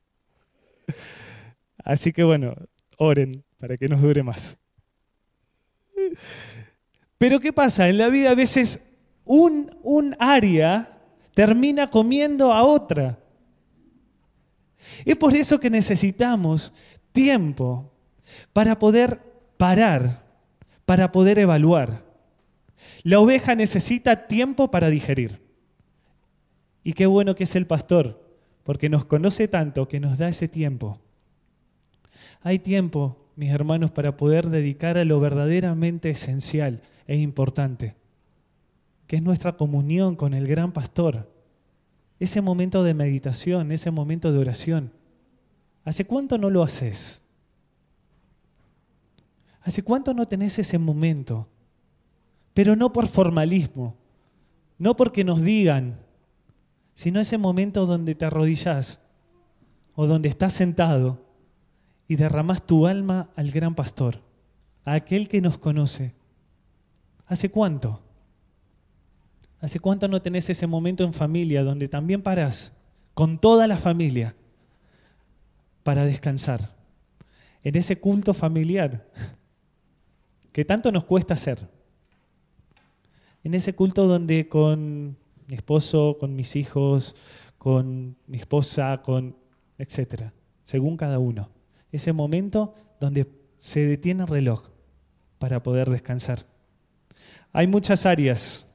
Así 1.84 2.12
que 2.14 2.24
bueno, 2.24 2.56
oren 2.96 3.44
para 3.58 3.76
que 3.76 3.88
nos 3.88 4.00
dure 4.00 4.24
más. 4.24 4.58
Pero 7.18 7.38
¿qué 7.38 7.52
pasa? 7.52 7.88
En 7.88 7.98
la 7.98 8.08
vida 8.08 8.30
a 8.30 8.34
veces 8.34 8.82
un, 9.24 9.76
un 9.82 10.16
área 10.18 10.98
termina 11.34 11.90
comiendo 11.90 12.52
a 12.52 12.64
otra. 12.64 13.20
Es 15.04 15.14
por 15.14 15.36
eso 15.36 15.60
que 15.60 15.70
necesitamos 15.70 16.74
tiempo 17.12 17.91
para 18.52 18.78
poder 18.78 19.20
parar, 19.56 20.24
para 20.84 21.12
poder 21.12 21.38
evaluar. 21.38 22.04
La 23.02 23.20
oveja 23.20 23.54
necesita 23.54 24.26
tiempo 24.26 24.70
para 24.70 24.90
digerir. 24.90 25.40
Y 26.84 26.94
qué 26.94 27.06
bueno 27.06 27.34
que 27.34 27.44
es 27.44 27.54
el 27.54 27.66
pastor, 27.66 28.20
porque 28.64 28.88
nos 28.88 29.04
conoce 29.04 29.48
tanto 29.48 29.88
que 29.88 30.00
nos 30.00 30.18
da 30.18 30.28
ese 30.28 30.48
tiempo. 30.48 31.00
Hay 32.42 32.58
tiempo, 32.58 33.30
mis 33.36 33.50
hermanos, 33.50 33.90
para 33.90 34.16
poder 34.16 34.50
dedicar 34.50 34.98
a 34.98 35.04
lo 35.04 35.20
verdaderamente 35.20 36.10
esencial 36.10 36.80
e 37.06 37.16
importante, 37.16 37.96
que 39.06 39.16
es 39.16 39.22
nuestra 39.22 39.56
comunión 39.56 40.16
con 40.16 40.34
el 40.34 40.46
gran 40.46 40.72
pastor. 40.72 41.30
Ese 42.18 42.40
momento 42.40 42.84
de 42.84 42.94
meditación, 42.94 43.72
ese 43.72 43.90
momento 43.90 44.32
de 44.32 44.38
oración. 44.38 44.92
¿Hace 45.84 46.04
cuánto 46.04 46.38
no 46.38 46.50
lo 46.50 46.62
haces? 46.62 47.21
¿Hace 49.62 49.82
cuánto 49.82 50.12
no 50.12 50.26
tenés 50.26 50.58
ese 50.58 50.78
momento? 50.78 51.48
Pero 52.54 52.76
no 52.76 52.92
por 52.92 53.06
formalismo, 53.06 53.94
no 54.78 54.96
porque 54.96 55.24
nos 55.24 55.40
digan, 55.40 55.98
sino 56.94 57.20
ese 57.20 57.38
momento 57.38 57.86
donde 57.86 58.14
te 58.14 58.24
arrodillas 58.24 59.00
o 59.94 60.06
donde 60.06 60.28
estás 60.28 60.52
sentado 60.52 61.24
y 62.08 62.16
derramas 62.16 62.66
tu 62.66 62.86
alma 62.86 63.30
al 63.36 63.50
gran 63.50 63.74
pastor, 63.74 64.20
a 64.84 64.94
aquel 64.94 65.28
que 65.28 65.40
nos 65.40 65.58
conoce. 65.58 66.12
¿Hace 67.26 67.50
cuánto? 67.50 68.00
¿Hace 69.60 69.78
cuánto 69.78 70.08
no 70.08 70.20
tenés 70.20 70.50
ese 70.50 70.66
momento 70.66 71.04
en 71.04 71.14
familia 71.14 71.62
donde 71.62 71.88
también 71.88 72.20
parás 72.20 72.76
con 73.14 73.38
toda 73.38 73.68
la 73.68 73.76
familia 73.76 74.34
para 75.84 76.04
descansar? 76.04 76.74
En 77.62 77.76
ese 77.76 78.00
culto 78.00 78.34
familiar 78.34 79.06
que 80.52 80.64
tanto 80.64 80.92
nos 80.92 81.04
cuesta 81.04 81.34
hacer. 81.34 81.68
En 83.44 83.54
ese 83.54 83.74
culto 83.74 84.06
donde 84.06 84.48
con 84.48 85.16
mi 85.46 85.54
esposo, 85.54 86.16
con 86.20 86.36
mis 86.36 86.54
hijos, 86.56 87.16
con 87.58 88.16
mi 88.26 88.38
esposa, 88.38 89.02
con 89.02 89.36
etcétera, 89.78 90.32
según 90.64 90.96
cada 90.96 91.18
uno. 91.18 91.50
Ese 91.90 92.12
momento 92.12 92.74
donde 93.00 93.26
se 93.58 93.84
detiene 93.86 94.22
el 94.22 94.28
reloj 94.28 94.68
para 95.38 95.62
poder 95.62 95.90
descansar. 95.90 96.46
Hay 97.52 97.66
muchas 97.66 98.06
áreas 98.06 98.66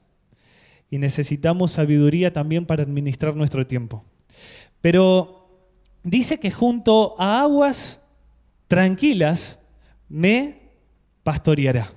y 0.90 0.98
necesitamos 0.98 1.72
sabiduría 1.72 2.32
también 2.32 2.66
para 2.66 2.82
administrar 2.82 3.34
nuestro 3.36 3.66
tiempo. 3.66 4.04
Pero 4.80 5.48
dice 6.02 6.38
que 6.38 6.50
junto 6.50 7.14
a 7.18 7.42
aguas 7.42 8.02
tranquilas 8.68 9.62
me 10.08 10.67
pastoreará. 11.28 11.92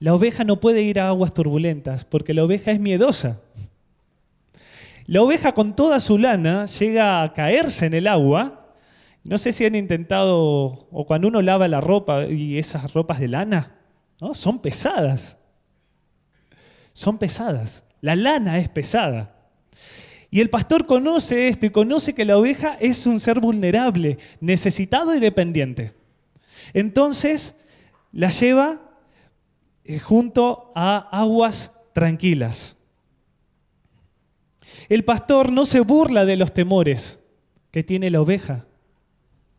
La 0.00 0.12
oveja 0.12 0.42
no 0.42 0.58
puede 0.58 0.82
ir 0.82 0.98
a 0.98 1.06
aguas 1.06 1.32
turbulentas 1.32 2.04
porque 2.04 2.34
la 2.34 2.42
oveja 2.42 2.72
es 2.72 2.80
miedosa. 2.80 3.40
La 5.06 5.22
oveja 5.22 5.52
con 5.52 5.76
toda 5.76 6.00
su 6.00 6.18
lana 6.18 6.64
llega 6.64 7.22
a 7.22 7.32
caerse 7.34 7.86
en 7.86 7.94
el 7.94 8.08
agua. 8.08 8.74
No 9.22 9.38
sé 9.38 9.52
si 9.52 9.64
han 9.64 9.76
intentado, 9.76 10.88
o 10.90 11.06
cuando 11.06 11.28
uno 11.28 11.40
lava 11.40 11.68
la 11.68 11.80
ropa 11.80 12.26
y 12.26 12.58
esas 12.58 12.92
ropas 12.94 13.20
de 13.20 13.28
lana, 13.28 13.76
¿no? 14.20 14.34
son 14.34 14.58
pesadas. 14.58 15.38
Son 16.92 17.16
pesadas. 17.16 17.84
La 18.00 18.16
lana 18.16 18.58
es 18.58 18.68
pesada. 18.68 19.36
Y 20.32 20.40
el 20.40 20.50
pastor 20.50 20.84
conoce 20.84 21.46
esto 21.46 21.66
y 21.66 21.70
conoce 21.70 22.12
que 22.12 22.24
la 22.24 22.38
oveja 22.38 22.76
es 22.80 23.06
un 23.06 23.20
ser 23.20 23.38
vulnerable, 23.38 24.18
necesitado 24.40 25.14
y 25.14 25.20
dependiente. 25.20 25.94
Entonces, 26.74 27.54
la 28.12 28.30
lleva 28.30 28.80
eh, 29.84 29.98
junto 29.98 30.72
a 30.74 31.08
aguas 31.10 31.72
tranquilas. 31.92 32.76
El 34.88 35.04
pastor 35.04 35.50
no 35.50 35.66
se 35.66 35.80
burla 35.80 36.24
de 36.24 36.36
los 36.36 36.52
temores 36.52 37.20
que 37.70 37.82
tiene 37.82 38.10
la 38.10 38.20
oveja, 38.20 38.66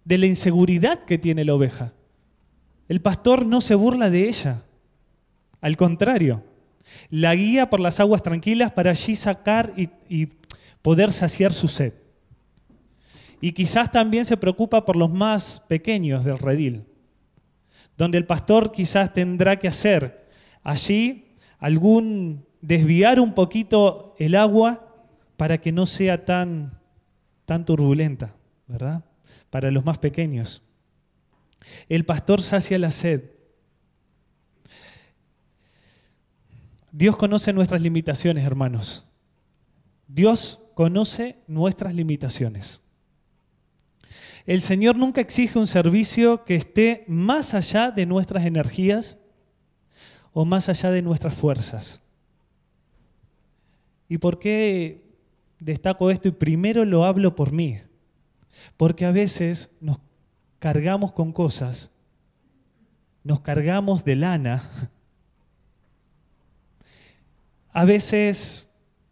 de 0.06 0.18
la 0.18 0.28
inseguridad 0.28 1.06
que 1.06 1.18
tiene 1.18 1.46
la 1.46 1.56
oveja. 1.56 1.94
El 2.88 3.02
pastor 3.02 3.46
no 3.46 3.62
se 3.62 3.76
burla 3.76 4.10
de 4.10 4.30
ella. 4.30 4.64
Al 5.62 5.78
contrario, 5.78 6.44
la 7.10 7.36
guía 7.36 7.70
por 7.70 7.80
las 7.80 8.00
aguas 8.00 8.24
tranquilas 8.24 8.72
para 8.72 8.92
allí 8.92 9.16
sacar 9.16 9.74
y, 9.76 9.90
y 10.08 10.28
poder 10.82 11.12
saciar 11.12 11.54
su 11.54 11.68
sed. 11.68 11.94
Y 13.42 13.52
quizás 13.54 13.92
también 13.92 14.26
se 14.26 14.38
preocupa 14.38 14.86
por 14.86 14.96
los 14.96 15.12
más 15.12 15.64
pequeños 15.68 16.26
del 16.26 16.38
redil 16.38 16.84
donde 18.00 18.18
el 18.18 18.26
pastor 18.26 18.72
quizás 18.72 19.12
tendrá 19.12 19.60
que 19.60 19.68
hacer 19.68 20.26
allí 20.64 21.36
algún 21.58 22.46
desviar 22.62 23.20
un 23.20 23.34
poquito 23.34 24.16
el 24.18 24.36
agua 24.36 24.88
para 25.36 25.58
que 25.58 25.74
no 25.74 25.86
sea 25.86 26.24
tan, 26.24 26.80
tan 27.44 27.66
turbulenta, 27.66 28.34
¿verdad? 28.68 29.04
Para 29.50 29.70
los 29.70 29.84
más 29.84 29.98
pequeños. 29.98 30.64
El 31.90 32.06
pastor 32.06 32.42
sacia 32.42 32.80
la 32.80 32.92
sed. 32.92 33.32
Dios 36.94 37.18
conoce 37.18 37.52
nuestras 37.52 37.82
limitaciones, 37.82 38.46
hermanos. 38.46 39.06
Dios 40.08 40.62
conoce 40.74 41.38
nuestras 41.48 41.94
limitaciones. 41.94 42.82
El 44.50 44.62
Señor 44.62 44.96
nunca 44.96 45.22
exige 45.22 45.60
un 45.60 45.68
servicio 45.68 46.44
que 46.44 46.56
esté 46.56 47.04
más 47.08 47.54
allá 47.54 47.92
de 47.92 48.08
nuestras 48.08 48.48
energías 48.48 49.20
o 50.34 50.44
más 50.44 50.70
allá 50.70 50.90
de 50.90 51.04
nuestras 51.04 51.36
fuerzas. 51.36 52.02
¿Y 54.08 54.18
por 54.18 54.40
qué 54.40 55.04
destaco 55.60 56.10
esto? 56.10 56.30
Y 56.30 56.32
primero 56.32 56.84
lo 56.84 57.06
hablo 57.06 57.36
por 57.36 57.52
mí. 57.52 57.78
Porque 58.76 59.06
a 59.06 59.12
veces 59.12 59.70
nos 59.82 60.00
cargamos 60.58 61.12
con 61.12 61.32
cosas, 61.32 61.92
nos 63.24 63.42
cargamos 63.42 64.04
de 64.04 64.16
lana. 64.16 64.68
A 67.72 67.86
veces 67.86 68.68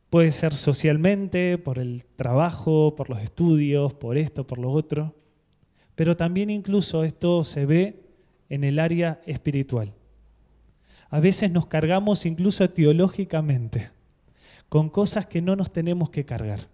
puede 0.10 0.32
ser 0.32 0.56
socialmente, 0.56 1.60
por 1.60 1.78
el 1.78 2.06
trabajo, 2.15 2.95
por 2.95 3.12
los 3.12 3.21
estudios, 3.21 3.93
por 3.93 4.17
esto, 4.17 4.47
por 4.47 4.58
lo 4.58 4.71
otro 4.71 5.13
pero 5.97 6.15
también 6.15 6.51
incluso 6.51 7.03
esto 7.03 7.43
se 7.43 7.65
ve 7.65 8.03
en 8.49 8.63
el 8.63 8.77
área 8.77 9.19
espiritual. 9.25 9.95
A 11.10 11.19
veces 11.19 11.49
nos 11.49 11.65
cargamos 11.65 12.27
incluso 12.27 12.69
teológicamente 12.69 13.89
con 14.69 14.91
cosas 14.91 15.25
que 15.25 15.41
no 15.41 15.55
nos 15.55 15.73
tenemos 15.73 16.12
que 16.12 16.23
cargar. 16.23 16.67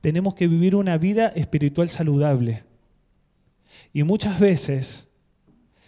Tenemos 0.00 0.34
que 0.34 0.46
vivir 0.46 0.76
una 0.76 0.96
vida 0.96 1.26
espiritual 1.34 1.88
saludable. 1.88 2.62
Y 3.92 4.04
muchas 4.04 4.38
veces, 4.38 5.10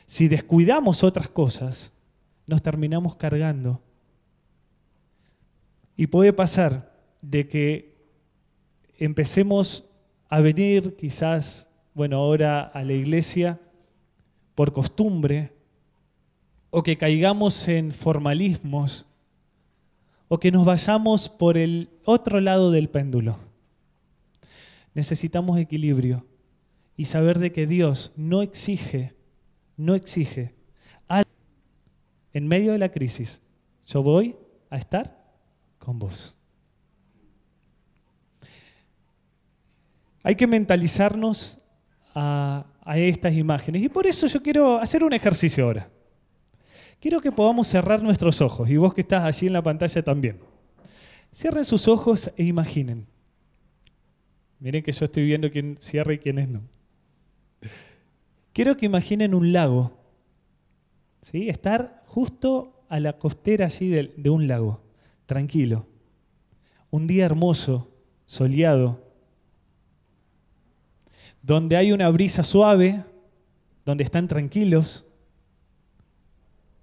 si 0.06 0.26
descuidamos 0.26 1.04
otras 1.04 1.28
cosas, 1.28 1.92
nos 2.48 2.60
terminamos 2.60 3.14
cargando. 3.14 3.80
Y 5.96 6.08
puede 6.08 6.32
pasar 6.32 6.92
de 7.22 7.46
que 7.46 7.94
empecemos 8.98 9.92
a 10.28 10.40
venir 10.40 10.96
quizás, 10.96 11.70
bueno, 11.94 12.18
ahora 12.18 12.62
a 12.62 12.82
la 12.84 12.92
iglesia 12.92 13.60
por 14.54 14.72
costumbre, 14.72 15.52
o 16.70 16.82
que 16.82 16.98
caigamos 16.98 17.68
en 17.68 17.92
formalismos, 17.92 19.06
o 20.28 20.38
que 20.38 20.50
nos 20.50 20.66
vayamos 20.66 21.28
por 21.28 21.56
el 21.56 21.88
otro 22.04 22.40
lado 22.40 22.70
del 22.70 22.88
péndulo. 22.88 23.38
Necesitamos 24.94 25.58
equilibrio 25.58 26.26
y 26.96 27.04
saber 27.04 27.38
de 27.38 27.52
que 27.52 27.66
Dios 27.66 28.12
no 28.16 28.42
exige, 28.42 29.14
no 29.76 29.94
exige, 29.94 30.56
en 32.36 32.48
medio 32.48 32.72
de 32.72 32.78
la 32.78 32.90
crisis, 32.90 33.40
yo 33.86 34.02
voy 34.02 34.36
a 34.68 34.76
estar 34.76 35.24
con 35.78 35.98
vos. 35.98 36.36
Hay 40.26 40.34
que 40.34 40.48
mentalizarnos 40.48 41.62
a, 42.12 42.66
estas 42.96 43.32
imágenes. 43.32 43.80
Y 43.80 43.88
por 43.88 44.08
eso 44.08 44.26
yo 44.26 44.42
quiero 44.42 44.76
hacer 44.78 45.04
un 45.04 45.12
ejercicio 45.12 45.64
ahora. 45.64 45.88
Quiero 46.98 47.20
que 47.20 47.30
podamos 47.30 47.68
cerrar 47.68 48.02
nuestros 48.02 48.40
ojos, 48.40 48.68
y 48.68 48.76
vos 48.76 48.92
que 48.92 49.02
estás 49.02 49.22
allí 49.22 49.46
en 49.46 49.52
la 49.52 49.62
pantalla 49.62 50.02
también. 50.02 50.40
Cierren 51.32 51.64
sus 51.64 51.86
ojos 51.86 52.32
e 52.36 52.42
imaginen. 52.42 53.06
Miren 54.58 54.82
que 54.82 54.90
yo 54.90 55.04
estoy 55.04 55.22
viendo 55.22 55.48
quién 55.48 55.76
cierra 55.78 56.12
y 56.12 56.18
quiénes 56.18 56.48
no. 56.48 56.62
Quiero 58.52 58.76
que 58.76 58.86
imaginen 58.86 59.32
un 59.32 59.52
lago. 59.52 59.92
¿sí? 61.22 61.48
Estar 61.48 62.02
justo 62.06 62.82
a 62.88 62.98
la 62.98 63.12
costera 63.12 63.66
allí 63.66 63.90
de 63.90 64.28
un 64.30 64.48
lago, 64.48 64.82
tranquilo. 65.24 65.86
Un 66.90 67.06
día 67.06 67.26
hermoso, 67.26 67.92
soleado, 68.24 69.05
donde 71.46 71.76
hay 71.76 71.92
una 71.92 72.10
brisa 72.10 72.42
suave, 72.42 73.04
donde 73.84 74.02
están 74.02 74.26
tranquilos, 74.26 75.08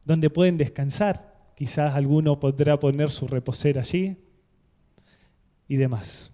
donde 0.06 0.30
pueden 0.30 0.58
descansar. 0.58 1.34
Quizás 1.58 1.93
alguno 1.93 2.39
podrá 2.39 2.80
poner 2.80 3.12
su 3.12 3.28
reposer 3.28 3.78
allí 3.78 4.15
y 5.67 5.76
demás. 5.76 6.34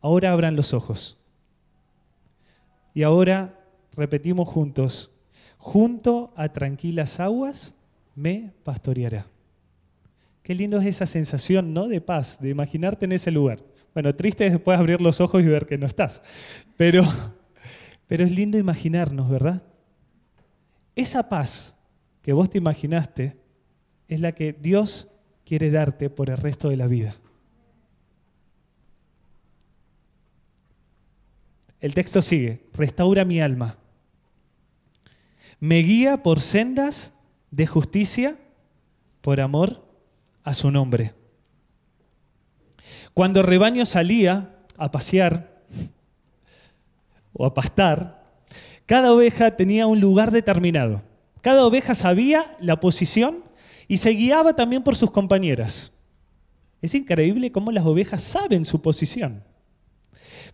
Ahora 0.00 0.32
abran 0.32 0.56
los 0.56 0.72
ojos. 0.72 1.18
Y 2.94 3.02
ahora 3.02 3.60
repetimos 3.92 4.48
juntos, 4.48 5.14
junto 5.58 6.32
a 6.34 6.48
tranquilas 6.48 7.20
aguas 7.20 7.74
me 8.14 8.54
pastoreará. 8.64 9.26
Qué 10.42 10.54
lindo 10.54 10.78
es 10.78 10.86
esa 10.86 11.04
sensación, 11.04 11.74
¿no? 11.74 11.88
De 11.88 12.00
paz, 12.00 12.40
de 12.40 12.48
imaginarte 12.48 13.04
en 13.04 13.12
ese 13.12 13.30
lugar. 13.30 13.73
Bueno, 13.94 14.12
triste 14.12 14.46
es 14.46 14.52
después 14.52 14.78
abrir 14.78 15.00
los 15.00 15.20
ojos 15.20 15.42
y 15.42 15.46
ver 15.46 15.66
que 15.66 15.78
no 15.78 15.86
estás. 15.86 16.22
Pero, 16.76 17.04
pero 18.08 18.24
es 18.24 18.32
lindo 18.32 18.58
imaginarnos, 18.58 19.30
¿verdad? 19.30 19.62
Esa 20.96 21.28
paz 21.28 21.78
que 22.20 22.32
vos 22.32 22.50
te 22.50 22.58
imaginaste 22.58 23.36
es 24.08 24.20
la 24.20 24.32
que 24.32 24.52
Dios 24.52 25.10
quiere 25.44 25.70
darte 25.70 26.10
por 26.10 26.30
el 26.30 26.36
resto 26.36 26.68
de 26.68 26.76
la 26.76 26.88
vida. 26.88 27.14
El 31.80 31.94
texto 31.94 32.22
sigue, 32.22 32.64
restaura 32.72 33.24
mi 33.24 33.40
alma. 33.40 33.76
Me 35.60 35.78
guía 35.78 36.22
por 36.22 36.40
sendas 36.40 37.12
de 37.50 37.66
justicia 37.66 38.36
por 39.20 39.40
amor 39.40 39.84
a 40.42 40.54
su 40.54 40.70
nombre. 40.70 41.12
Cuando 43.14 43.40
el 43.40 43.46
rebaño 43.46 43.86
salía 43.86 44.50
a 44.76 44.90
pasear 44.90 45.62
o 47.32 47.46
a 47.46 47.54
pastar, 47.54 48.24
cada 48.86 49.12
oveja 49.12 49.56
tenía 49.56 49.86
un 49.86 50.00
lugar 50.00 50.32
determinado. 50.32 51.02
Cada 51.40 51.64
oveja 51.64 51.94
sabía 51.94 52.56
la 52.60 52.80
posición 52.80 53.44
y 53.86 53.98
se 53.98 54.10
guiaba 54.10 54.56
también 54.56 54.82
por 54.82 54.96
sus 54.96 55.10
compañeras. 55.10 55.92
Es 56.82 56.94
increíble 56.94 57.52
cómo 57.52 57.70
las 57.70 57.86
ovejas 57.86 58.22
saben 58.22 58.64
su 58.64 58.82
posición. 58.82 59.44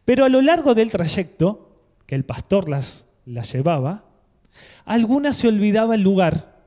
Pero 0.05 0.25
a 0.25 0.29
lo 0.29 0.43
largo 0.43 0.75
del 0.75 0.91
trayecto 0.91 1.83
que 2.07 2.15
el 2.15 2.25
pastor 2.25 2.69
las, 2.69 3.09
las 3.25 3.53
llevaba, 3.53 4.05
algunas 4.85 5.37
se 5.37 5.49
olvidaba 5.49 5.95
el 5.95 6.03
lugar. 6.03 6.61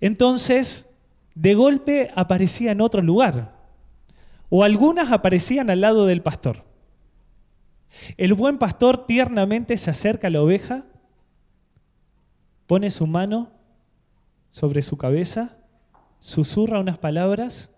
Entonces, 0.00 0.86
de 1.34 1.54
golpe 1.54 2.10
aparecía 2.14 2.72
en 2.72 2.80
otro 2.80 3.02
lugar. 3.02 3.57
O 4.48 4.64
algunas 4.64 5.12
aparecían 5.12 5.70
al 5.70 5.80
lado 5.80 6.06
del 6.06 6.22
pastor. 6.22 6.64
El 8.16 8.34
buen 8.34 8.58
pastor 8.58 9.06
tiernamente 9.06 9.76
se 9.76 9.90
acerca 9.90 10.28
a 10.28 10.30
la 10.30 10.42
oveja 10.42 10.84
pone 12.68 12.90
su 12.90 13.06
mano 13.06 13.50
sobre 14.50 14.82
su 14.82 14.98
cabeza, 14.98 15.56
susurra 16.20 16.78
unas 16.78 16.98
palabras 16.98 17.74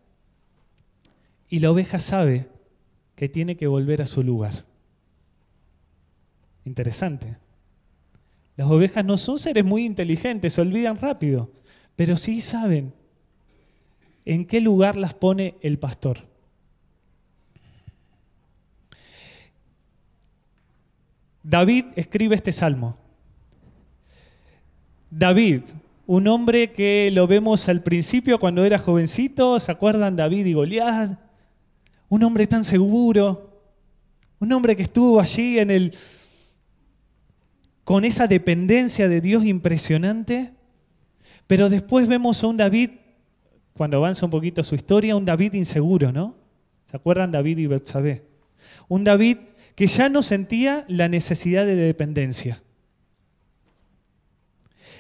y 1.49 1.61
la 1.61 1.71
oveja 1.71 2.01
sabe 2.01 2.49
que 3.15 3.29
tiene 3.29 3.57
que 3.57 3.69
volver 3.69 4.03
a 4.03 4.07
su 4.07 4.25
lugar. 4.25 4.65
Interesante. 6.65 7.37
Las 8.57 8.69
ovejas 8.69 9.05
no 9.05 9.17
son 9.17 9.39
seres 9.39 9.65
muy 9.65 9.87
inteligentes, 9.87 10.55
se 10.55 10.61
olvidan 10.61 10.99
rápido, 10.99 11.53
pero 11.95 12.17
sí 12.17 12.41
saben 12.41 12.93
en 14.25 14.45
qué 14.45 14.61
lugar 14.61 14.97
las 14.97 15.15
pone 15.15 15.55
el 15.63 15.79
pastor. 15.79 16.30
David 21.43 21.87
escribe 21.97 22.37
este 22.37 22.53
salmo. 22.53 22.97
David, 25.11 25.63
un 26.07 26.27
hombre 26.29 26.73
que 26.73 27.11
lo 27.13 27.27
vemos 27.27 27.69
al 27.69 27.83
principio 27.83 28.39
cuando 28.39 28.65
era 28.65 28.79
jovencito, 28.79 29.59
¿se 29.59 29.73
acuerdan 29.73 30.17
David 30.17 30.47
y 30.47 30.53
Goliat? 30.53 31.19
Un 32.09 32.23
hombre 32.25 32.47
tan 32.47 32.65
seguro, 32.65 33.63
un 34.39 34.53
hombre 34.53 34.77
que 34.77 34.83
estuvo 34.83 35.21
allí 35.21 35.59
en 35.59 35.71
el 35.71 35.95
con 37.85 38.05
esa 38.05 38.29
dependencia 38.29 39.09
de 39.09 39.21
Dios 39.21 39.45
impresionante, 39.45 40.53
pero 41.47 41.69
después 41.69 42.07
vemos 42.07 42.43
a 42.43 42.47
un 42.47 42.57
David 42.57 42.91
cuando 43.73 43.97
avanza 43.97 44.27
un 44.27 44.31
poquito 44.31 44.63
su 44.63 44.75
historia, 44.75 45.17
un 45.17 45.25
David 45.25 45.55
inseguro, 45.55 46.13
¿no? 46.13 46.37
¿Se 46.91 46.97
acuerdan 46.97 47.33
David 47.33 47.59
y 47.59 47.67
Betsabé? 47.67 48.25
Un 48.89 49.03
David 49.05 49.39
que 49.81 49.87
ya 49.87 50.11
no 50.11 50.23
sentía 50.23 50.85
la 50.89 51.09
necesidad 51.09 51.65
de 51.65 51.75
dependencia. 51.75 52.63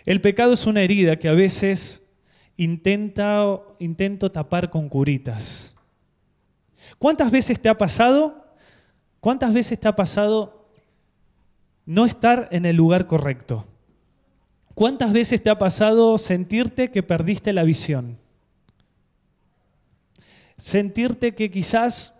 El 0.06 0.22
pecado 0.22 0.54
es 0.54 0.64
una 0.64 0.80
herida 0.80 1.16
que 1.16 1.28
a 1.28 1.34
veces 1.34 2.08
intenta, 2.56 3.44
intento 3.78 4.32
tapar 4.32 4.70
con 4.70 4.88
curitas. 4.88 5.76
¿Cuántas 6.98 7.30
veces 7.30 7.60
te 7.60 7.68
ha 7.68 7.76
pasado? 7.76 8.56
¿Cuántas 9.20 9.52
veces 9.52 9.78
te 9.78 9.86
ha 9.86 9.94
pasado 9.94 10.66
no 11.84 12.06
estar 12.06 12.48
en 12.50 12.64
el 12.64 12.76
lugar 12.76 13.06
correcto? 13.06 13.66
¿Cuántas 14.72 15.12
veces 15.12 15.42
te 15.42 15.50
ha 15.50 15.58
pasado 15.58 16.16
sentirte 16.16 16.90
que 16.90 17.02
perdiste 17.02 17.52
la 17.52 17.64
visión? 17.64 18.16
Sentirte 20.56 21.34
que 21.34 21.50
quizás 21.50 22.14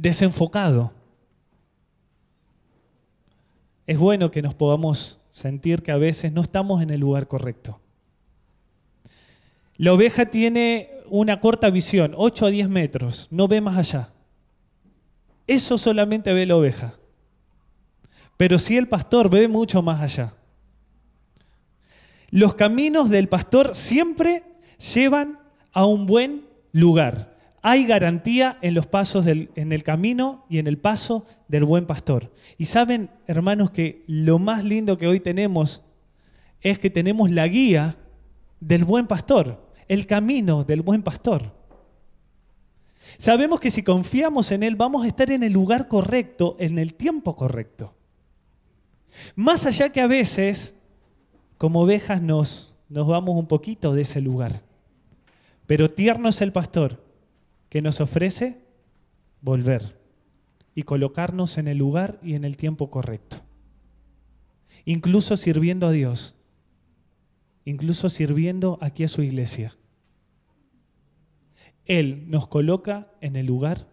desenfocado. 0.00 0.92
Es 3.86 3.98
bueno 3.98 4.30
que 4.30 4.42
nos 4.42 4.54
podamos 4.54 5.20
sentir 5.30 5.82
que 5.82 5.92
a 5.92 5.96
veces 5.96 6.32
no 6.32 6.42
estamos 6.42 6.82
en 6.82 6.90
el 6.90 7.00
lugar 7.00 7.26
correcto. 7.26 7.80
La 9.76 9.92
oveja 9.92 10.26
tiene 10.26 10.90
una 11.08 11.40
corta 11.40 11.70
visión, 11.70 12.12
8 12.16 12.46
a 12.46 12.50
10 12.50 12.68
metros, 12.68 13.28
no 13.30 13.48
ve 13.48 13.60
más 13.60 13.76
allá. 13.76 14.12
Eso 15.46 15.78
solamente 15.78 16.32
ve 16.32 16.46
la 16.46 16.56
oveja. 16.56 16.94
Pero 18.36 18.58
si 18.58 18.76
el 18.76 18.88
pastor 18.88 19.30
ve 19.30 19.48
mucho 19.48 19.82
más 19.82 20.00
allá. 20.00 20.34
Los 22.30 22.54
caminos 22.54 23.08
del 23.08 23.28
pastor 23.28 23.74
siempre 23.74 24.44
llevan 24.94 25.38
a 25.72 25.86
un 25.86 26.06
buen 26.06 26.44
lugar. 26.72 27.27
Hay 27.62 27.86
garantía 27.86 28.58
en 28.62 28.74
los 28.74 28.86
pasos 28.86 29.26
en 29.26 29.72
el 29.72 29.82
camino 29.82 30.44
y 30.48 30.58
en 30.58 30.68
el 30.68 30.78
paso 30.78 31.26
del 31.48 31.64
buen 31.64 31.86
pastor. 31.86 32.32
Y 32.56 32.66
saben, 32.66 33.10
hermanos, 33.26 33.72
que 33.72 34.04
lo 34.06 34.38
más 34.38 34.64
lindo 34.64 34.96
que 34.96 35.08
hoy 35.08 35.18
tenemos 35.18 35.82
es 36.60 36.78
que 36.78 36.90
tenemos 36.90 37.30
la 37.30 37.48
guía 37.48 37.96
del 38.60 38.84
buen 38.84 39.06
pastor, 39.06 39.70
el 39.88 40.06
camino 40.06 40.62
del 40.62 40.82
buen 40.82 41.02
pastor. 41.02 41.52
Sabemos 43.16 43.58
que 43.58 43.70
si 43.70 43.82
confiamos 43.82 44.52
en 44.52 44.62
Él 44.62 44.76
vamos 44.76 45.04
a 45.04 45.08
estar 45.08 45.30
en 45.30 45.42
el 45.42 45.52
lugar 45.52 45.88
correcto, 45.88 46.56
en 46.60 46.78
el 46.78 46.94
tiempo 46.94 47.34
correcto. 47.34 47.94
Más 49.34 49.66
allá 49.66 49.90
que 49.90 50.00
a 50.00 50.06
veces, 50.06 50.76
como 51.56 51.80
ovejas, 51.80 52.22
nos, 52.22 52.76
nos 52.88 53.08
vamos 53.08 53.36
un 53.36 53.46
poquito 53.46 53.94
de 53.94 54.02
ese 54.02 54.20
lugar. 54.20 54.62
Pero 55.66 55.90
tierno 55.90 56.28
es 56.28 56.40
el 56.40 56.52
pastor 56.52 57.07
que 57.68 57.82
nos 57.82 58.00
ofrece 58.00 58.58
volver 59.40 59.98
y 60.74 60.84
colocarnos 60.84 61.58
en 61.58 61.68
el 61.68 61.78
lugar 61.78 62.18
y 62.22 62.34
en 62.34 62.44
el 62.44 62.56
tiempo 62.56 62.90
correcto. 62.90 63.38
Incluso 64.84 65.36
sirviendo 65.36 65.86
a 65.86 65.92
Dios, 65.92 66.36
incluso 67.64 68.08
sirviendo 68.08 68.78
aquí 68.80 69.04
a 69.04 69.08
su 69.08 69.22
iglesia. 69.22 69.76
Él 71.84 72.24
nos 72.28 72.48
coloca 72.48 73.08
en 73.20 73.36
el 73.36 73.46
lugar 73.46 73.86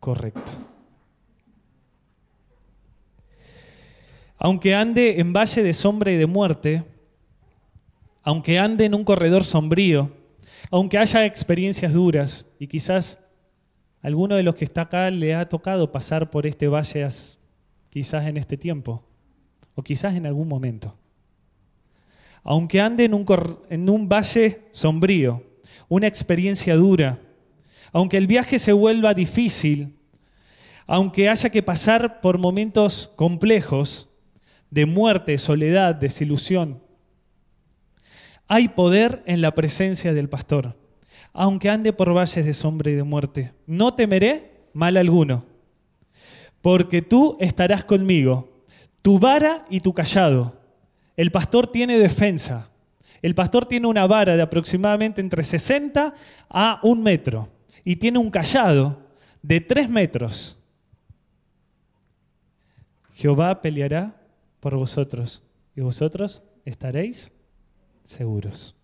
correcto. 0.00 0.52
Aunque 4.38 4.74
ande 4.74 5.20
en 5.20 5.32
valle 5.32 5.62
de 5.62 5.72
sombra 5.74 6.12
y 6.12 6.16
de 6.16 6.26
muerte, 6.26 6.84
aunque 8.22 8.58
ande 8.58 8.86
en 8.86 8.94
un 8.94 9.04
corredor 9.04 9.44
sombrío, 9.44 10.10
aunque 10.70 10.98
haya 10.98 11.24
experiencias 11.26 11.92
duras 11.92 12.46
y 12.58 12.66
quizás 12.66 13.24
¿Alguno 14.04 14.36
de 14.36 14.42
los 14.42 14.54
que 14.54 14.66
está 14.66 14.82
acá 14.82 15.10
le 15.10 15.34
ha 15.34 15.48
tocado 15.48 15.90
pasar 15.90 16.30
por 16.30 16.46
este 16.46 16.68
valle 16.68 17.08
quizás 17.88 18.26
en 18.26 18.36
este 18.36 18.58
tiempo? 18.58 19.02
O 19.74 19.82
quizás 19.82 20.14
en 20.14 20.26
algún 20.26 20.46
momento. 20.46 20.94
Aunque 22.42 22.82
ande 22.82 23.04
en 23.04 23.14
un, 23.14 23.24
en 23.70 23.88
un 23.88 24.06
valle 24.06 24.60
sombrío, 24.72 25.42
una 25.88 26.06
experiencia 26.06 26.76
dura, 26.76 27.18
aunque 27.92 28.18
el 28.18 28.26
viaje 28.26 28.58
se 28.58 28.74
vuelva 28.74 29.14
difícil, 29.14 29.96
aunque 30.86 31.30
haya 31.30 31.48
que 31.48 31.62
pasar 31.62 32.20
por 32.20 32.36
momentos 32.36 33.10
complejos 33.16 34.10
de 34.68 34.84
muerte, 34.84 35.38
soledad, 35.38 35.94
desilusión, 35.94 36.82
hay 38.48 38.68
poder 38.68 39.22
en 39.26 39.40
la 39.40 39.54
presencia 39.54 40.12
del 40.12 40.28
pastor. 40.28 40.76
Aunque 41.32 41.70
ande 41.70 41.92
por 41.92 42.14
valles 42.14 42.44
de 42.44 42.54
sombra 42.54 42.90
y 42.90 42.94
de 42.94 43.02
muerte, 43.02 43.52
no 43.66 43.94
temeré 43.94 44.52
mal 44.72 44.96
alguno, 44.96 45.44
porque 46.62 47.02
tú 47.02 47.36
estarás 47.40 47.84
conmigo, 47.84 48.62
tu 49.02 49.18
vara 49.18 49.64
y 49.68 49.80
tu 49.80 49.92
callado. 49.92 50.56
El 51.16 51.30
pastor 51.30 51.66
tiene 51.66 51.98
defensa. 51.98 52.70
El 53.22 53.34
pastor 53.34 53.66
tiene 53.66 53.86
una 53.86 54.06
vara 54.06 54.36
de 54.36 54.42
aproximadamente 54.42 55.20
entre 55.20 55.44
60 55.44 56.14
a 56.48 56.80
un 56.82 57.02
metro 57.02 57.48
y 57.84 57.96
tiene 57.96 58.18
un 58.18 58.30
callado 58.30 58.98
de 59.42 59.60
tres 59.60 59.88
metros. 59.88 60.58
Jehová 63.14 63.62
peleará 63.62 64.14
por 64.60 64.76
vosotros 64.76 65.42
y 65.76 65.80
vosotros 65.80 66.42
estaréis 66.64 67.30
seguros. 68.04 68.76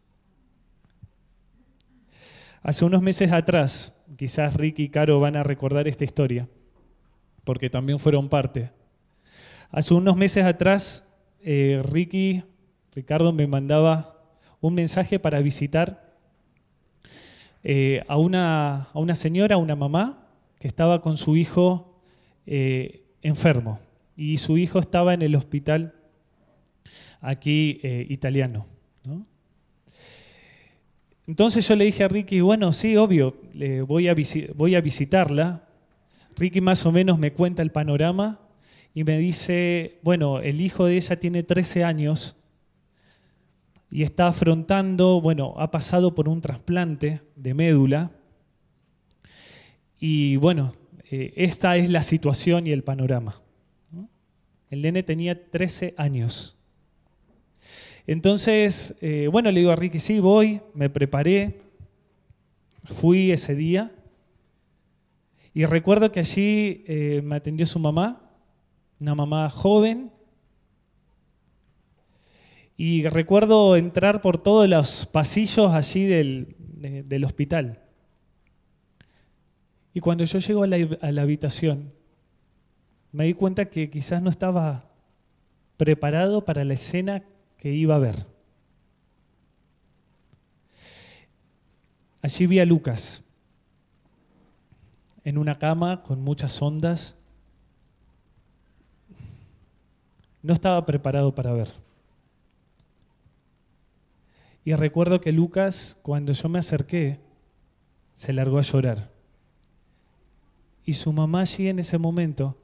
Hace 2.62 2.84
unos 2.84 3.00
meses 3.00 3.32
atrás, 3.32 3.96
quizás 4.16 4.54
Ricky 4.54 4.84
y 4.84 4.88
Caro 4.90 5.18
van 5.20 5.36
a 5.36 5.42
recordar 5.42 5.88
esta 5.88 6.04
historia, 6.04 6.46
porque 7.44 7.70
también 7.70 7.98
fueron 7.98 8.28
parte. 8.28 8.70
Hace 9.70 9.94
unos 9.94 10.16
meses 10.16 10.44
atrás, 10.44 11.08
eh, 11.42 11.80
Ricky, 11.84 12.42
Ricardo 12.94 13.32
me 13.32 13.46
mandaba 13.46 14.18
un 14.60 14.74
mensaje 14.74 15.18
para 15.18 15.40
visitar 15.40 16.16
eh, 17.62 18.02
a, 18.08 18.18
una, 18.18 18.88
a, 18.92 18.98
una, 18.98 19.14
señora, 19.14 19.54
a 19.54 19.58
una 19.58 19.76
mamá, 19.76 20.26
que 20.58 20.68
estaba 20.68 21.00
con 21.00 21.16
su 21.16 21.36
hijo 21.36 22.02
eh, 22.46 23.04
enfermo. 23.22 23.78
Y 24.16 24.36
su 24.36 24.58
hijo 24.58 24.80
estaba 24.80 25.14
en 25.14 25.22
el 25.22 25.34
hospital 25.34 25.94
aquí 27.22 27.80
italiano. 28.08 28.66
Entonces 31.26 31.66
yo 31.68 31.76
le 31.76 31.84
dije 31.84 32.04
a 32.04 32.08
Ricky, 32.08 32.40
bueno, 32.40 32.72
sí, 32.72 32.96
obvio, 32.96 33.36
voy, 33.86 34.08
a 34.08 34.80
visitarla. 34.80 35.64
Ricky 36.36 36.60
más 36.60 36.84
o 36.86 36.92
menos 36.92 37.18
me 37.18 37.32
cuenta 37.32 37.62
el 37.62 37.70
panorama 37.70 38.40
y 38.94 39.04
me 39.04 39.18
dice, 39.18 39.98
bueno, 40.02 40.40
el 40.40 40.60
hijo 40.60 40.86
de 40.86 40.96
ella 40.96 41.20
tiene 41.20 41.42
13 41.42 41.84
años 41.84 42.36
y 43.90 44.02
está 44.02 44.28
afrontando, 44.28 45.20
bueno, 45.20 45.54
ha 45.58 45.70
pasado 45.70 46.14
por 46.14 46.28
un 46.28 46.40
trasplante 46.40 47.20
de 47.36 47.54
médula 47.54 48.10
y 50.00 50.36
bueno, 50.36 50.72
eh, 51.10 51.32
esta 51.36 51.76
es 51.76 51.90
la 51.90 52.02
situación 52.02 52.66
y 52.66 52.72
el 52.72 52.82
panorama. 52.82 53.40
El 54.70 54.82
nene 54.82 55.02
tenía 55.02 55.50
13 55.50 55.94
años. 55.96 56.56
Entonces, 58.10 58.96
eh, 59.00 59.28
bueno, 59.30 59.52
le 59.52 59.60
digo 59.60 59.70
a 59.70 59.76
Ricky, 59.76 60.00
sí, 60.00 60.18
voy, 60.18 60.60
me 60.74 60.90
preparé, 60.90 61.60
fui 62.82 63.30
ese 63.30 63.54
día 63.54 63.92
y 65.54 65.64
recuerdo 65.64 66.10
que 66.10 66.18
allí 66.18 66.82
eh, 66.88 67.20
me 67.22 67.36
atendió 67.36 67.66
su 67.66 67.78
mamá, 67.78 68.20
una 68.98 69.14
mamá 69.14 69.48
joven, 69.48 70.10
y 72.76 73.06
recuerdo 73.06 73.76
entrar 73.76 74.22
por 74.22 74.42
todos 74.42 74.68
los 74.68 75.06
pasillos 75.06 75.70
allí 75.70 76.04
del, 76.04 77.24
hospital. 77.24 77.78
Y 79.94 80.00
cuando 80.00 80.24
yo 80.24 80.40
llego 80.40 80.64
a 80.64 80.66
la, 80.66 80.98
a 81.00 81.12
la 81.12 81.22
habitación, 81.22 81.92
me 83.12 83.26
di 83.26 83.34
cuenta 83.34 83.66
que 83.66 83.88
quizás 83.88 84.20
no 84.20 84.30
estaba 84.30 84.90
preparado 85.76 86.44
para 86.44 86.64
la 86.64 86.74
escena 86.74 87.22
que 87.60 87.70
iba 87.72 87.94
a 87.94 87.98
ver. 87.98 88.26
Allí 92.22 92.46
vi 92.46 92.58
a 92.58 92.64
Lucas 92.64 93.22
en 95.24 95.38
una 95.38 95.56
cama 95.56 96.02
con 96.02 96.22
muchas 96.22 96.60
ondas. 96.62 97.16
No 100.42 100.54
estaba 100.54 100.84
preparado 100.86 101.34
para 101.34 101.52
ver. 101.52 101.68
Y 104.64 104.74
recuerdo 104.74 105.20
que 105.20 105.32
Lucas, 105.32 105.98
cuando 106.02 106.32
yo 106.32 106.48
me 106.48 106.58
acerqué, 106.58 107.20
se 108.14 108.32
largó 108.32 108.58
a 108.58 108.62
llorar. 108.62 109.10
Y 110.84 110.94
su 110.94 111.12
mamá 111.12 111.42
allí 111.42 111.68
en 111.68 111.78
ese 111.78 111.98
momento 111.98 112.56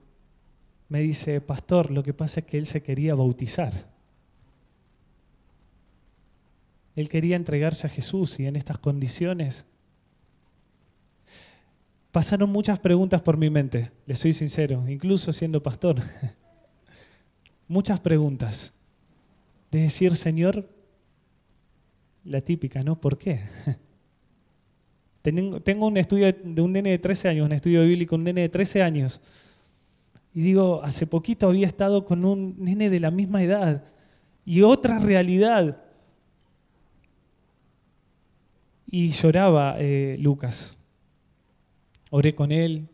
me 0.89 1.01
dice, 1.01 1.41
pastor, 1.41 1.91
lo 1.91 2.03
que 2.03 2.15
pasa 2.15 2.41
es 2.41 2.47
que 2.47 2.59
él 2.59 2.67
se 2.67 2.83
quería 2.83 3.15
bautizar. 3.15 3.96
Él 6.97 7.09
quería 7.09 7.37
entregarse 7.37 7.87
a 7.87 7.91
Jesús 7.91 8.41
y 8.41 8.47
en 8.47 8.57
estas 8.57 8.79
condiciones 8.79 9.67
pasaron 12.11 12.49
muchas 12.49 12.79
preguntas 12.79 13.21
por 13.21 13.37
mi 13.37 13.51
mente, 13.51 13.91
le 14.07 14.15
soy 14.15 14.33
sincero, 14.33 14.89
incluso 14.89 15.35
siendo 15.35 15.63
pastor. 15.63 16.01
muchas 17.69 18.01
preguntas. 18.01 18.73
De 19.71 19.81
decir, 19.81 20.17
Señor, 20.17 20.67
la 22.25 22.41
típica, 22.41 22.83
¿no? 22.83 22.99
¿Por 22.99 23.19
qué? 23.19 23.41
Tengo 25.23 25.87
un 25.87 25.97
estudio 25.99 26.33
de 26.33 26.63
un 26.63 26.73
nene 26.73 26.91
de 26.91 26.99
13 26.99 27.29
años, 27.29 27.47
un 27.47 27.53
estudio 27.53 27.83
bíblico, 27.83 28.15
un 28.15 28.25
nene 28.25 28.41
de 28.43 28.49
13 28.49 28.81
años. 28.81 29.21
Y 30.33 30.41
digo, 30.41 30.83
hace 30.83 31.07
poquito 31.07 31.49
había 31.49 31.67
estado 31.67 32.07
con 32.07 32.25
un 32.25 32.55
nene 32.59 32.89
de 32.89 33.01
la 33.01 33.11
misma 33.11 33.43
edad 33.43 33.85
y 34.47 34.63
otra 34.63 34.99
realidad. 34.99 35.83
Y 38.99 39.13
lloraba 39.13 39.77
eh, 39.79 40.17
Lucas. 40.19 40.79
Oré 42.09 42.35
con 42.35 42.51
él, 42.51 42.89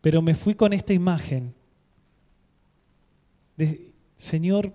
pero 0.00 0.22
me 0.22 0.34
fui 0.34 0.54
con 0.54 0.72
esta 0.72 0.94
imagen 0.94 1.52
de, 3.58 3.92
Señor, 4.16 4.72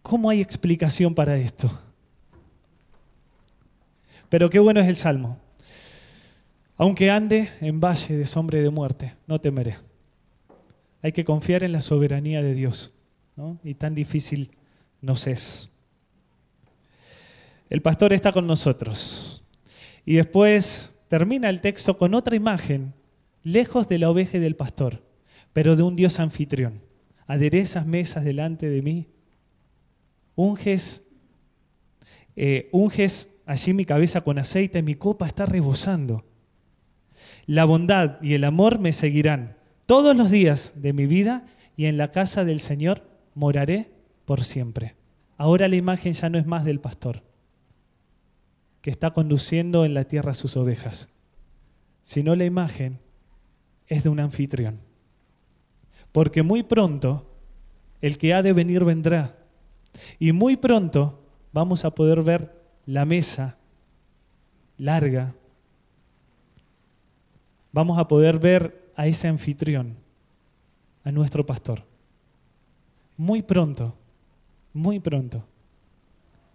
¿cómo 0.00 0.30
hay 0.30 0.40
explicación 0.40 1.14
para 1.14 1.36
esto? 1.36 1.70
Pero 4.30 4.48
qué 4.48 4.58
bueno 4.58 4.80
es 4.80 4.88
el 4.88 4.96
Salmo. 4.96 5.36
Aunque 6.78 7.10
ande 7.10 7.50
en 7.60 7.82
valle 7.82 8.16
de 8.16 8.24
sombra 8.24 8.60
y 8.60 8.62
de 8.62 8.70
muerte, 8.70 9.14
no 9.26 9.38
temeré. 9.38 9.76
Hay 11.02 11.12
que 11.12 11.26
confiar 11.26 11.64
en 11.64 11.72
la 11.72 11.82
soberanía 11.82 12.40
de 12.40 12.54
Dios. 12.54 12.98
Y 13.62 13.74
tan 13.74 13.94
difícil 13.94 14.52
nos 15.02 15.26
es. 15.26 15.69
El 17.70 17.82
pastor 17.82 18.12
está 18.12 18.32
con 18.32 18.48
nosotros. 18.48 19.44
Y 20.04 20.16
después 20.16 21.00
termina 21.06 21.48
el 21.48 21.60
texto 21.60 21.96
con 21.96 22.14
otra 22.14 22.34
imagen, 22.34 22.94
lejos 23.44 23.88
de 23.88 23.98
la 23.98 24.10
oveja 24.10 24.40
del 24.40 24.56
pastor, 24.56 25.04
pero 25.52 25.76
de 25.76 25.84
un 25.84 25.94
Dios 25.94 26.18
anfitrión. 26.18 26.82
Aderezas 27.28 27.86
mesas 27.86 28.24
delante 28.24 28.68
de 28.68 28.82
mí. 28.82 29.06
Unges, 30.34 31.06
eh, 32.34 32.68
unges 32.72 33.32
allí 33.46 33.72
mi 33.72 33.84
cabeza 33.84 34.22
con 34.22 34.38
aceite, 34.40 34.82
mi 34.82 34.96
copa 34.96 35.28
está 35.28 35.46
rebosando. 35.46 36.24
La 37.46 37.66
bondad 37.66 38.20
y 38.20 38.34
el 38.34 38.42
amor 38.42 38.80
me 38.80 38.92
seguirán 38.92 39.56
todos 39.86 40.16
los 40.16 40.30
días 40.30 40.72
de 40.74 40.92
mi 40.92 41.06
vida 41.06 41.46
y 41.76 41.86
en 41.86 41.98
la 41.98 42.10
casa 42.10 42.44
del 42.44 42.58
Señor 42.58 43.04
moraré 43.34 43.92
por 44.24 44.42
siempre. 44.42 44.96
Ahora 45.36 45.68
la 45.68 45.76
imagen 45.76 46.14
ya 46.14 46.28
no 46.30 46.38
es 46.38 46.46
más 46.46 46.64
del 46.64 46.80
pastor 46.80 47.29
que 48.82 48.90
está 48.90 49.10
conduciendo 49.10 49.84
en 49.84 49.94
la 49.94 50.04
tierra 50.04 50.34
sus 50.34 50.56
ovejas, 50.56 51.08
sino 52.02 52.34
la 52.34 52.44
imagen 52.44 52.98
es 53.86 54.04
de 54.04 54.08
un 54.08 54.20
anfitrión. 54.20 54.80
Porque 56.12 56.42
muy 56.42 56.62
pronto 56.62 57.26
el 58.00 58.18
que 58.18 58.34
ha 58.34 58.42
de 58.42 58.52
venir 58.52 58.84
vendrá. 58.84 59.36
Y 60.18 60.32
muy 60.32 60.56
pronto 60.56 61.20
vamos 61.52 61.84
a 61.84 61.90
poder 61.90 62.22
ver 62.22 62.54
la 62.86 63.04
mesa 63.04 63.56
larga. 64.78 65.34
Vamos 67.72 67.98
a 67.98 68.08
poder 68.08 68.38
ver 68.38 68.92
a 68.96 69.06
ese 69.06 69.28
anfitrión, 69.28 69.96
a 71.04 71.12
nuestro 71.12 71.44
pastor. 71.46 71.84
Muy 73.16 73.42
pronto, 73.42 73.94
muy 74.72 74.98
pronto, 74.98 75.44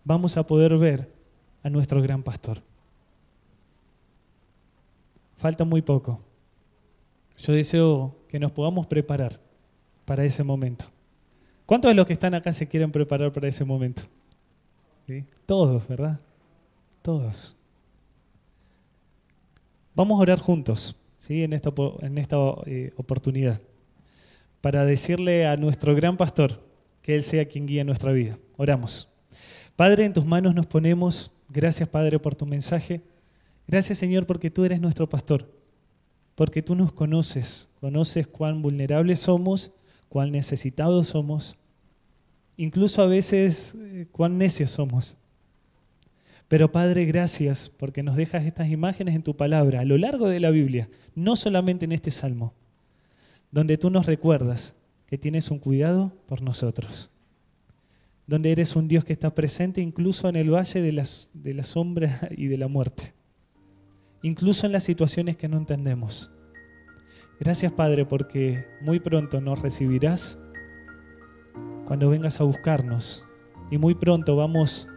vamos 0.03 0.36
a 0.36 0.43
poder 0.43 0.78
ver 0.78 1.14
a 1.66 1.70
nuestro 1.72 1.99
gran 1.99 2.22
pastor. 2.22 2.61
falta 5.38 5.63
muy 5.63 5.82
poco. 5.82 6.22
Yo 7.38 7.53
deseo 7.53 8.16
que 8.30 8.39
nos 8.39 8.51
podamos 8.51 8.88
preparar 8.88 9.39
para 10.05 10.24
ese 10.24 10.43
momento. 10.43 10.86
¿Cuántos 11.66 11.89
de 11.89 11.95
los 11.95 12.05
que 12.05 12.13
están 12.13 12.36
acá 12.36 12.53
se 12.53 12.68
quieren 12.68 12.91
preparar 12.91 13.34
para 13.34 13.47
ese 13.47 13.66
momento? 13.66 14.03
Todos, 15.45 15.88
¿verdad? 15.88 16.20
Todos. 17.01 17.55
Vamos 19.95 20.20
a 20.20 20.22
orar 20.22 20.39
juntos 20.39 20.95
¿sí? 21.18 21.43
en 21.43 21.53
esta, 21.53 21.72
en 22.01 22.18
esta 22.20 22.38
eh, 22.66 22.93
oportunidad 22.95 23.59
para 24.61 24.86
decirle 24.86 25.47
a 25.47 25.57
nuestro 25.57 25.95
gran 25.95 26.16
pastor 26.16 26.61
que 27.01 27.16
Él 27.16 27.24
sea 27.24 27.45
quien 27.45 27.66
guíe 27.66 27.84
nuestra 27.84 28.11
vida. 28.11 28.38
Oramos. 28.57 29.11
Padre, 29.76 30.05
en 30.05 30.13
tus 30.13 30.26
manos 30.26 30.55
nos 30.55 30.68
ponemos. 30.68 31.34
Gracias, 31.49 31.87
Padre, 31.87 32.19
por 32.19 32.35
tu 32.35 32.45
mensaje. 32.45 33.01
Gracias, 33.67 33.97
Señor, 33.97 34.25
porque 34.25 34.49
tú 34.49 34.65
eres 34.65 34.81
nuestro 34.81 35.07
pastor. 35.07 35.49
Porque 36.35 36.61
tú 36.61 36.75
nos 36.75 36.91
conoces. 36.91 37.69
Conoces 37.79 38.27
cuán 38.27 38.61
vulnerables 38.61 39.21
somos, 39.21 39.73
cuán 40.09 40.31
necesitados 40.31 41.09
somos. 41.09 41.57
Incluso 42.57 43.01
a 43.01 43.07
veces 43.07 43.75
eh, 43.77 44.07
cuán 44.11 44.37
necios 44.37 44.71
somos. 44.71 45.17
Pero 46.47 46.71
Padre, 46.71 47.05
gracias 47.05 47.69
porque 47.69 48.03
nos 48.03 48.15
dejas 48.15 48.45
estas 48.45 48.69
imágenes 48.69 49.15
en 49.15 49.23
tu 49.23 49.35
palabra 49.35 49.81
a 49.81 49.85
lo 49.85 49.97
largo 49.97 50.29
de 50.29 50.39
la 50.39 50.51
Biblia, 50.51 50.89
no 51.15 51.35
solamente 51.35 51.85
en 51.85 51.91
este 51.91 52.11
salmo, 52.11 52.53
donde 53.51 53.77
tú 53.77 53.89
nos 53.89 54.05
recuerdas 54.05 54.75
que 55.07 55.17
tienes 55.17 55.49
un 55.49 55.57
cuidado 55.57 56.11
por 56.27 56.41
nosotros, 56.41 57.09
donde 58.28 58.51
eres 58.51 58.76
un 58.76 58.88
Dios 58.88 59.05
que 59.05 59.13
está 59.13 59.34
presente 59.36 59.82
incluso 59.82 60.28
en 60.28 60.36
el 60.36 60.53
valle 60.53 60.82
de, 60.82 60.91
las, 60.91 61.30
de 61.34 61.53
la 61.53 61.63
sombra 61.63 62.28
y 62.36 62.47
de 62.47 62.57
la 62.57 62.67
muerte, 62.67 63.13
incluso 64.23 64.65
en 64.65 64.71
las 64.71 64.84
situaciones 64.84 65.38
que 65.38 65.47
no 65.47 65.57
entendemos. 65.57 66.32
Gracias 67.39 67.71
Padre 67.71 68.05
porque 68.05 68.65
muy 68.82 68.99
pronto 68.99 69.41
nos 69.41 69.61
recibirás 69.61 70.39
cuando 71.86 72.09
vengas 72.09 72.39
a 72.39 72.45
buscarnos 72.45 73.26
y 73.69 73.78
muy 73.78 73.93
pronto 73.93 74.36
vamos 74.36 74.88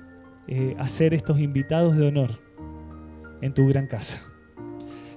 eh, 0.47 0.75
a 0.79 0.89
ser 0.89 1.15
estos 1.15 1.41
invitados 1.41 1.97
de 1.97 2.07
honor 2.07 2.39
en 3.41 3.53
tu 3.55 3.67
gran 3.67 3.87
casa. 3.87 4.23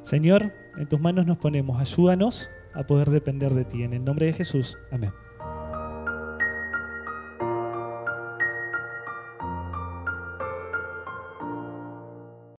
Señor, 0.01 0.51
en 0.77 0.87
tus 0.87 0.99
manos 0.99 1.25
nos 1.25 1.37
ponemos, 1.37 1.79
ayúdanos 1.79 2.49
a 2.73 2.83
poder 2.83 3.09
depender 3.09 3.53
de 3.53 3.65
ti. 3.65 3.83
En 3.83 3.93
el 3.93 4.03
nombre 4.03 4.25
de 4.27 4.33
Jesús, 4.33 4.77
amén. 4.91 5.11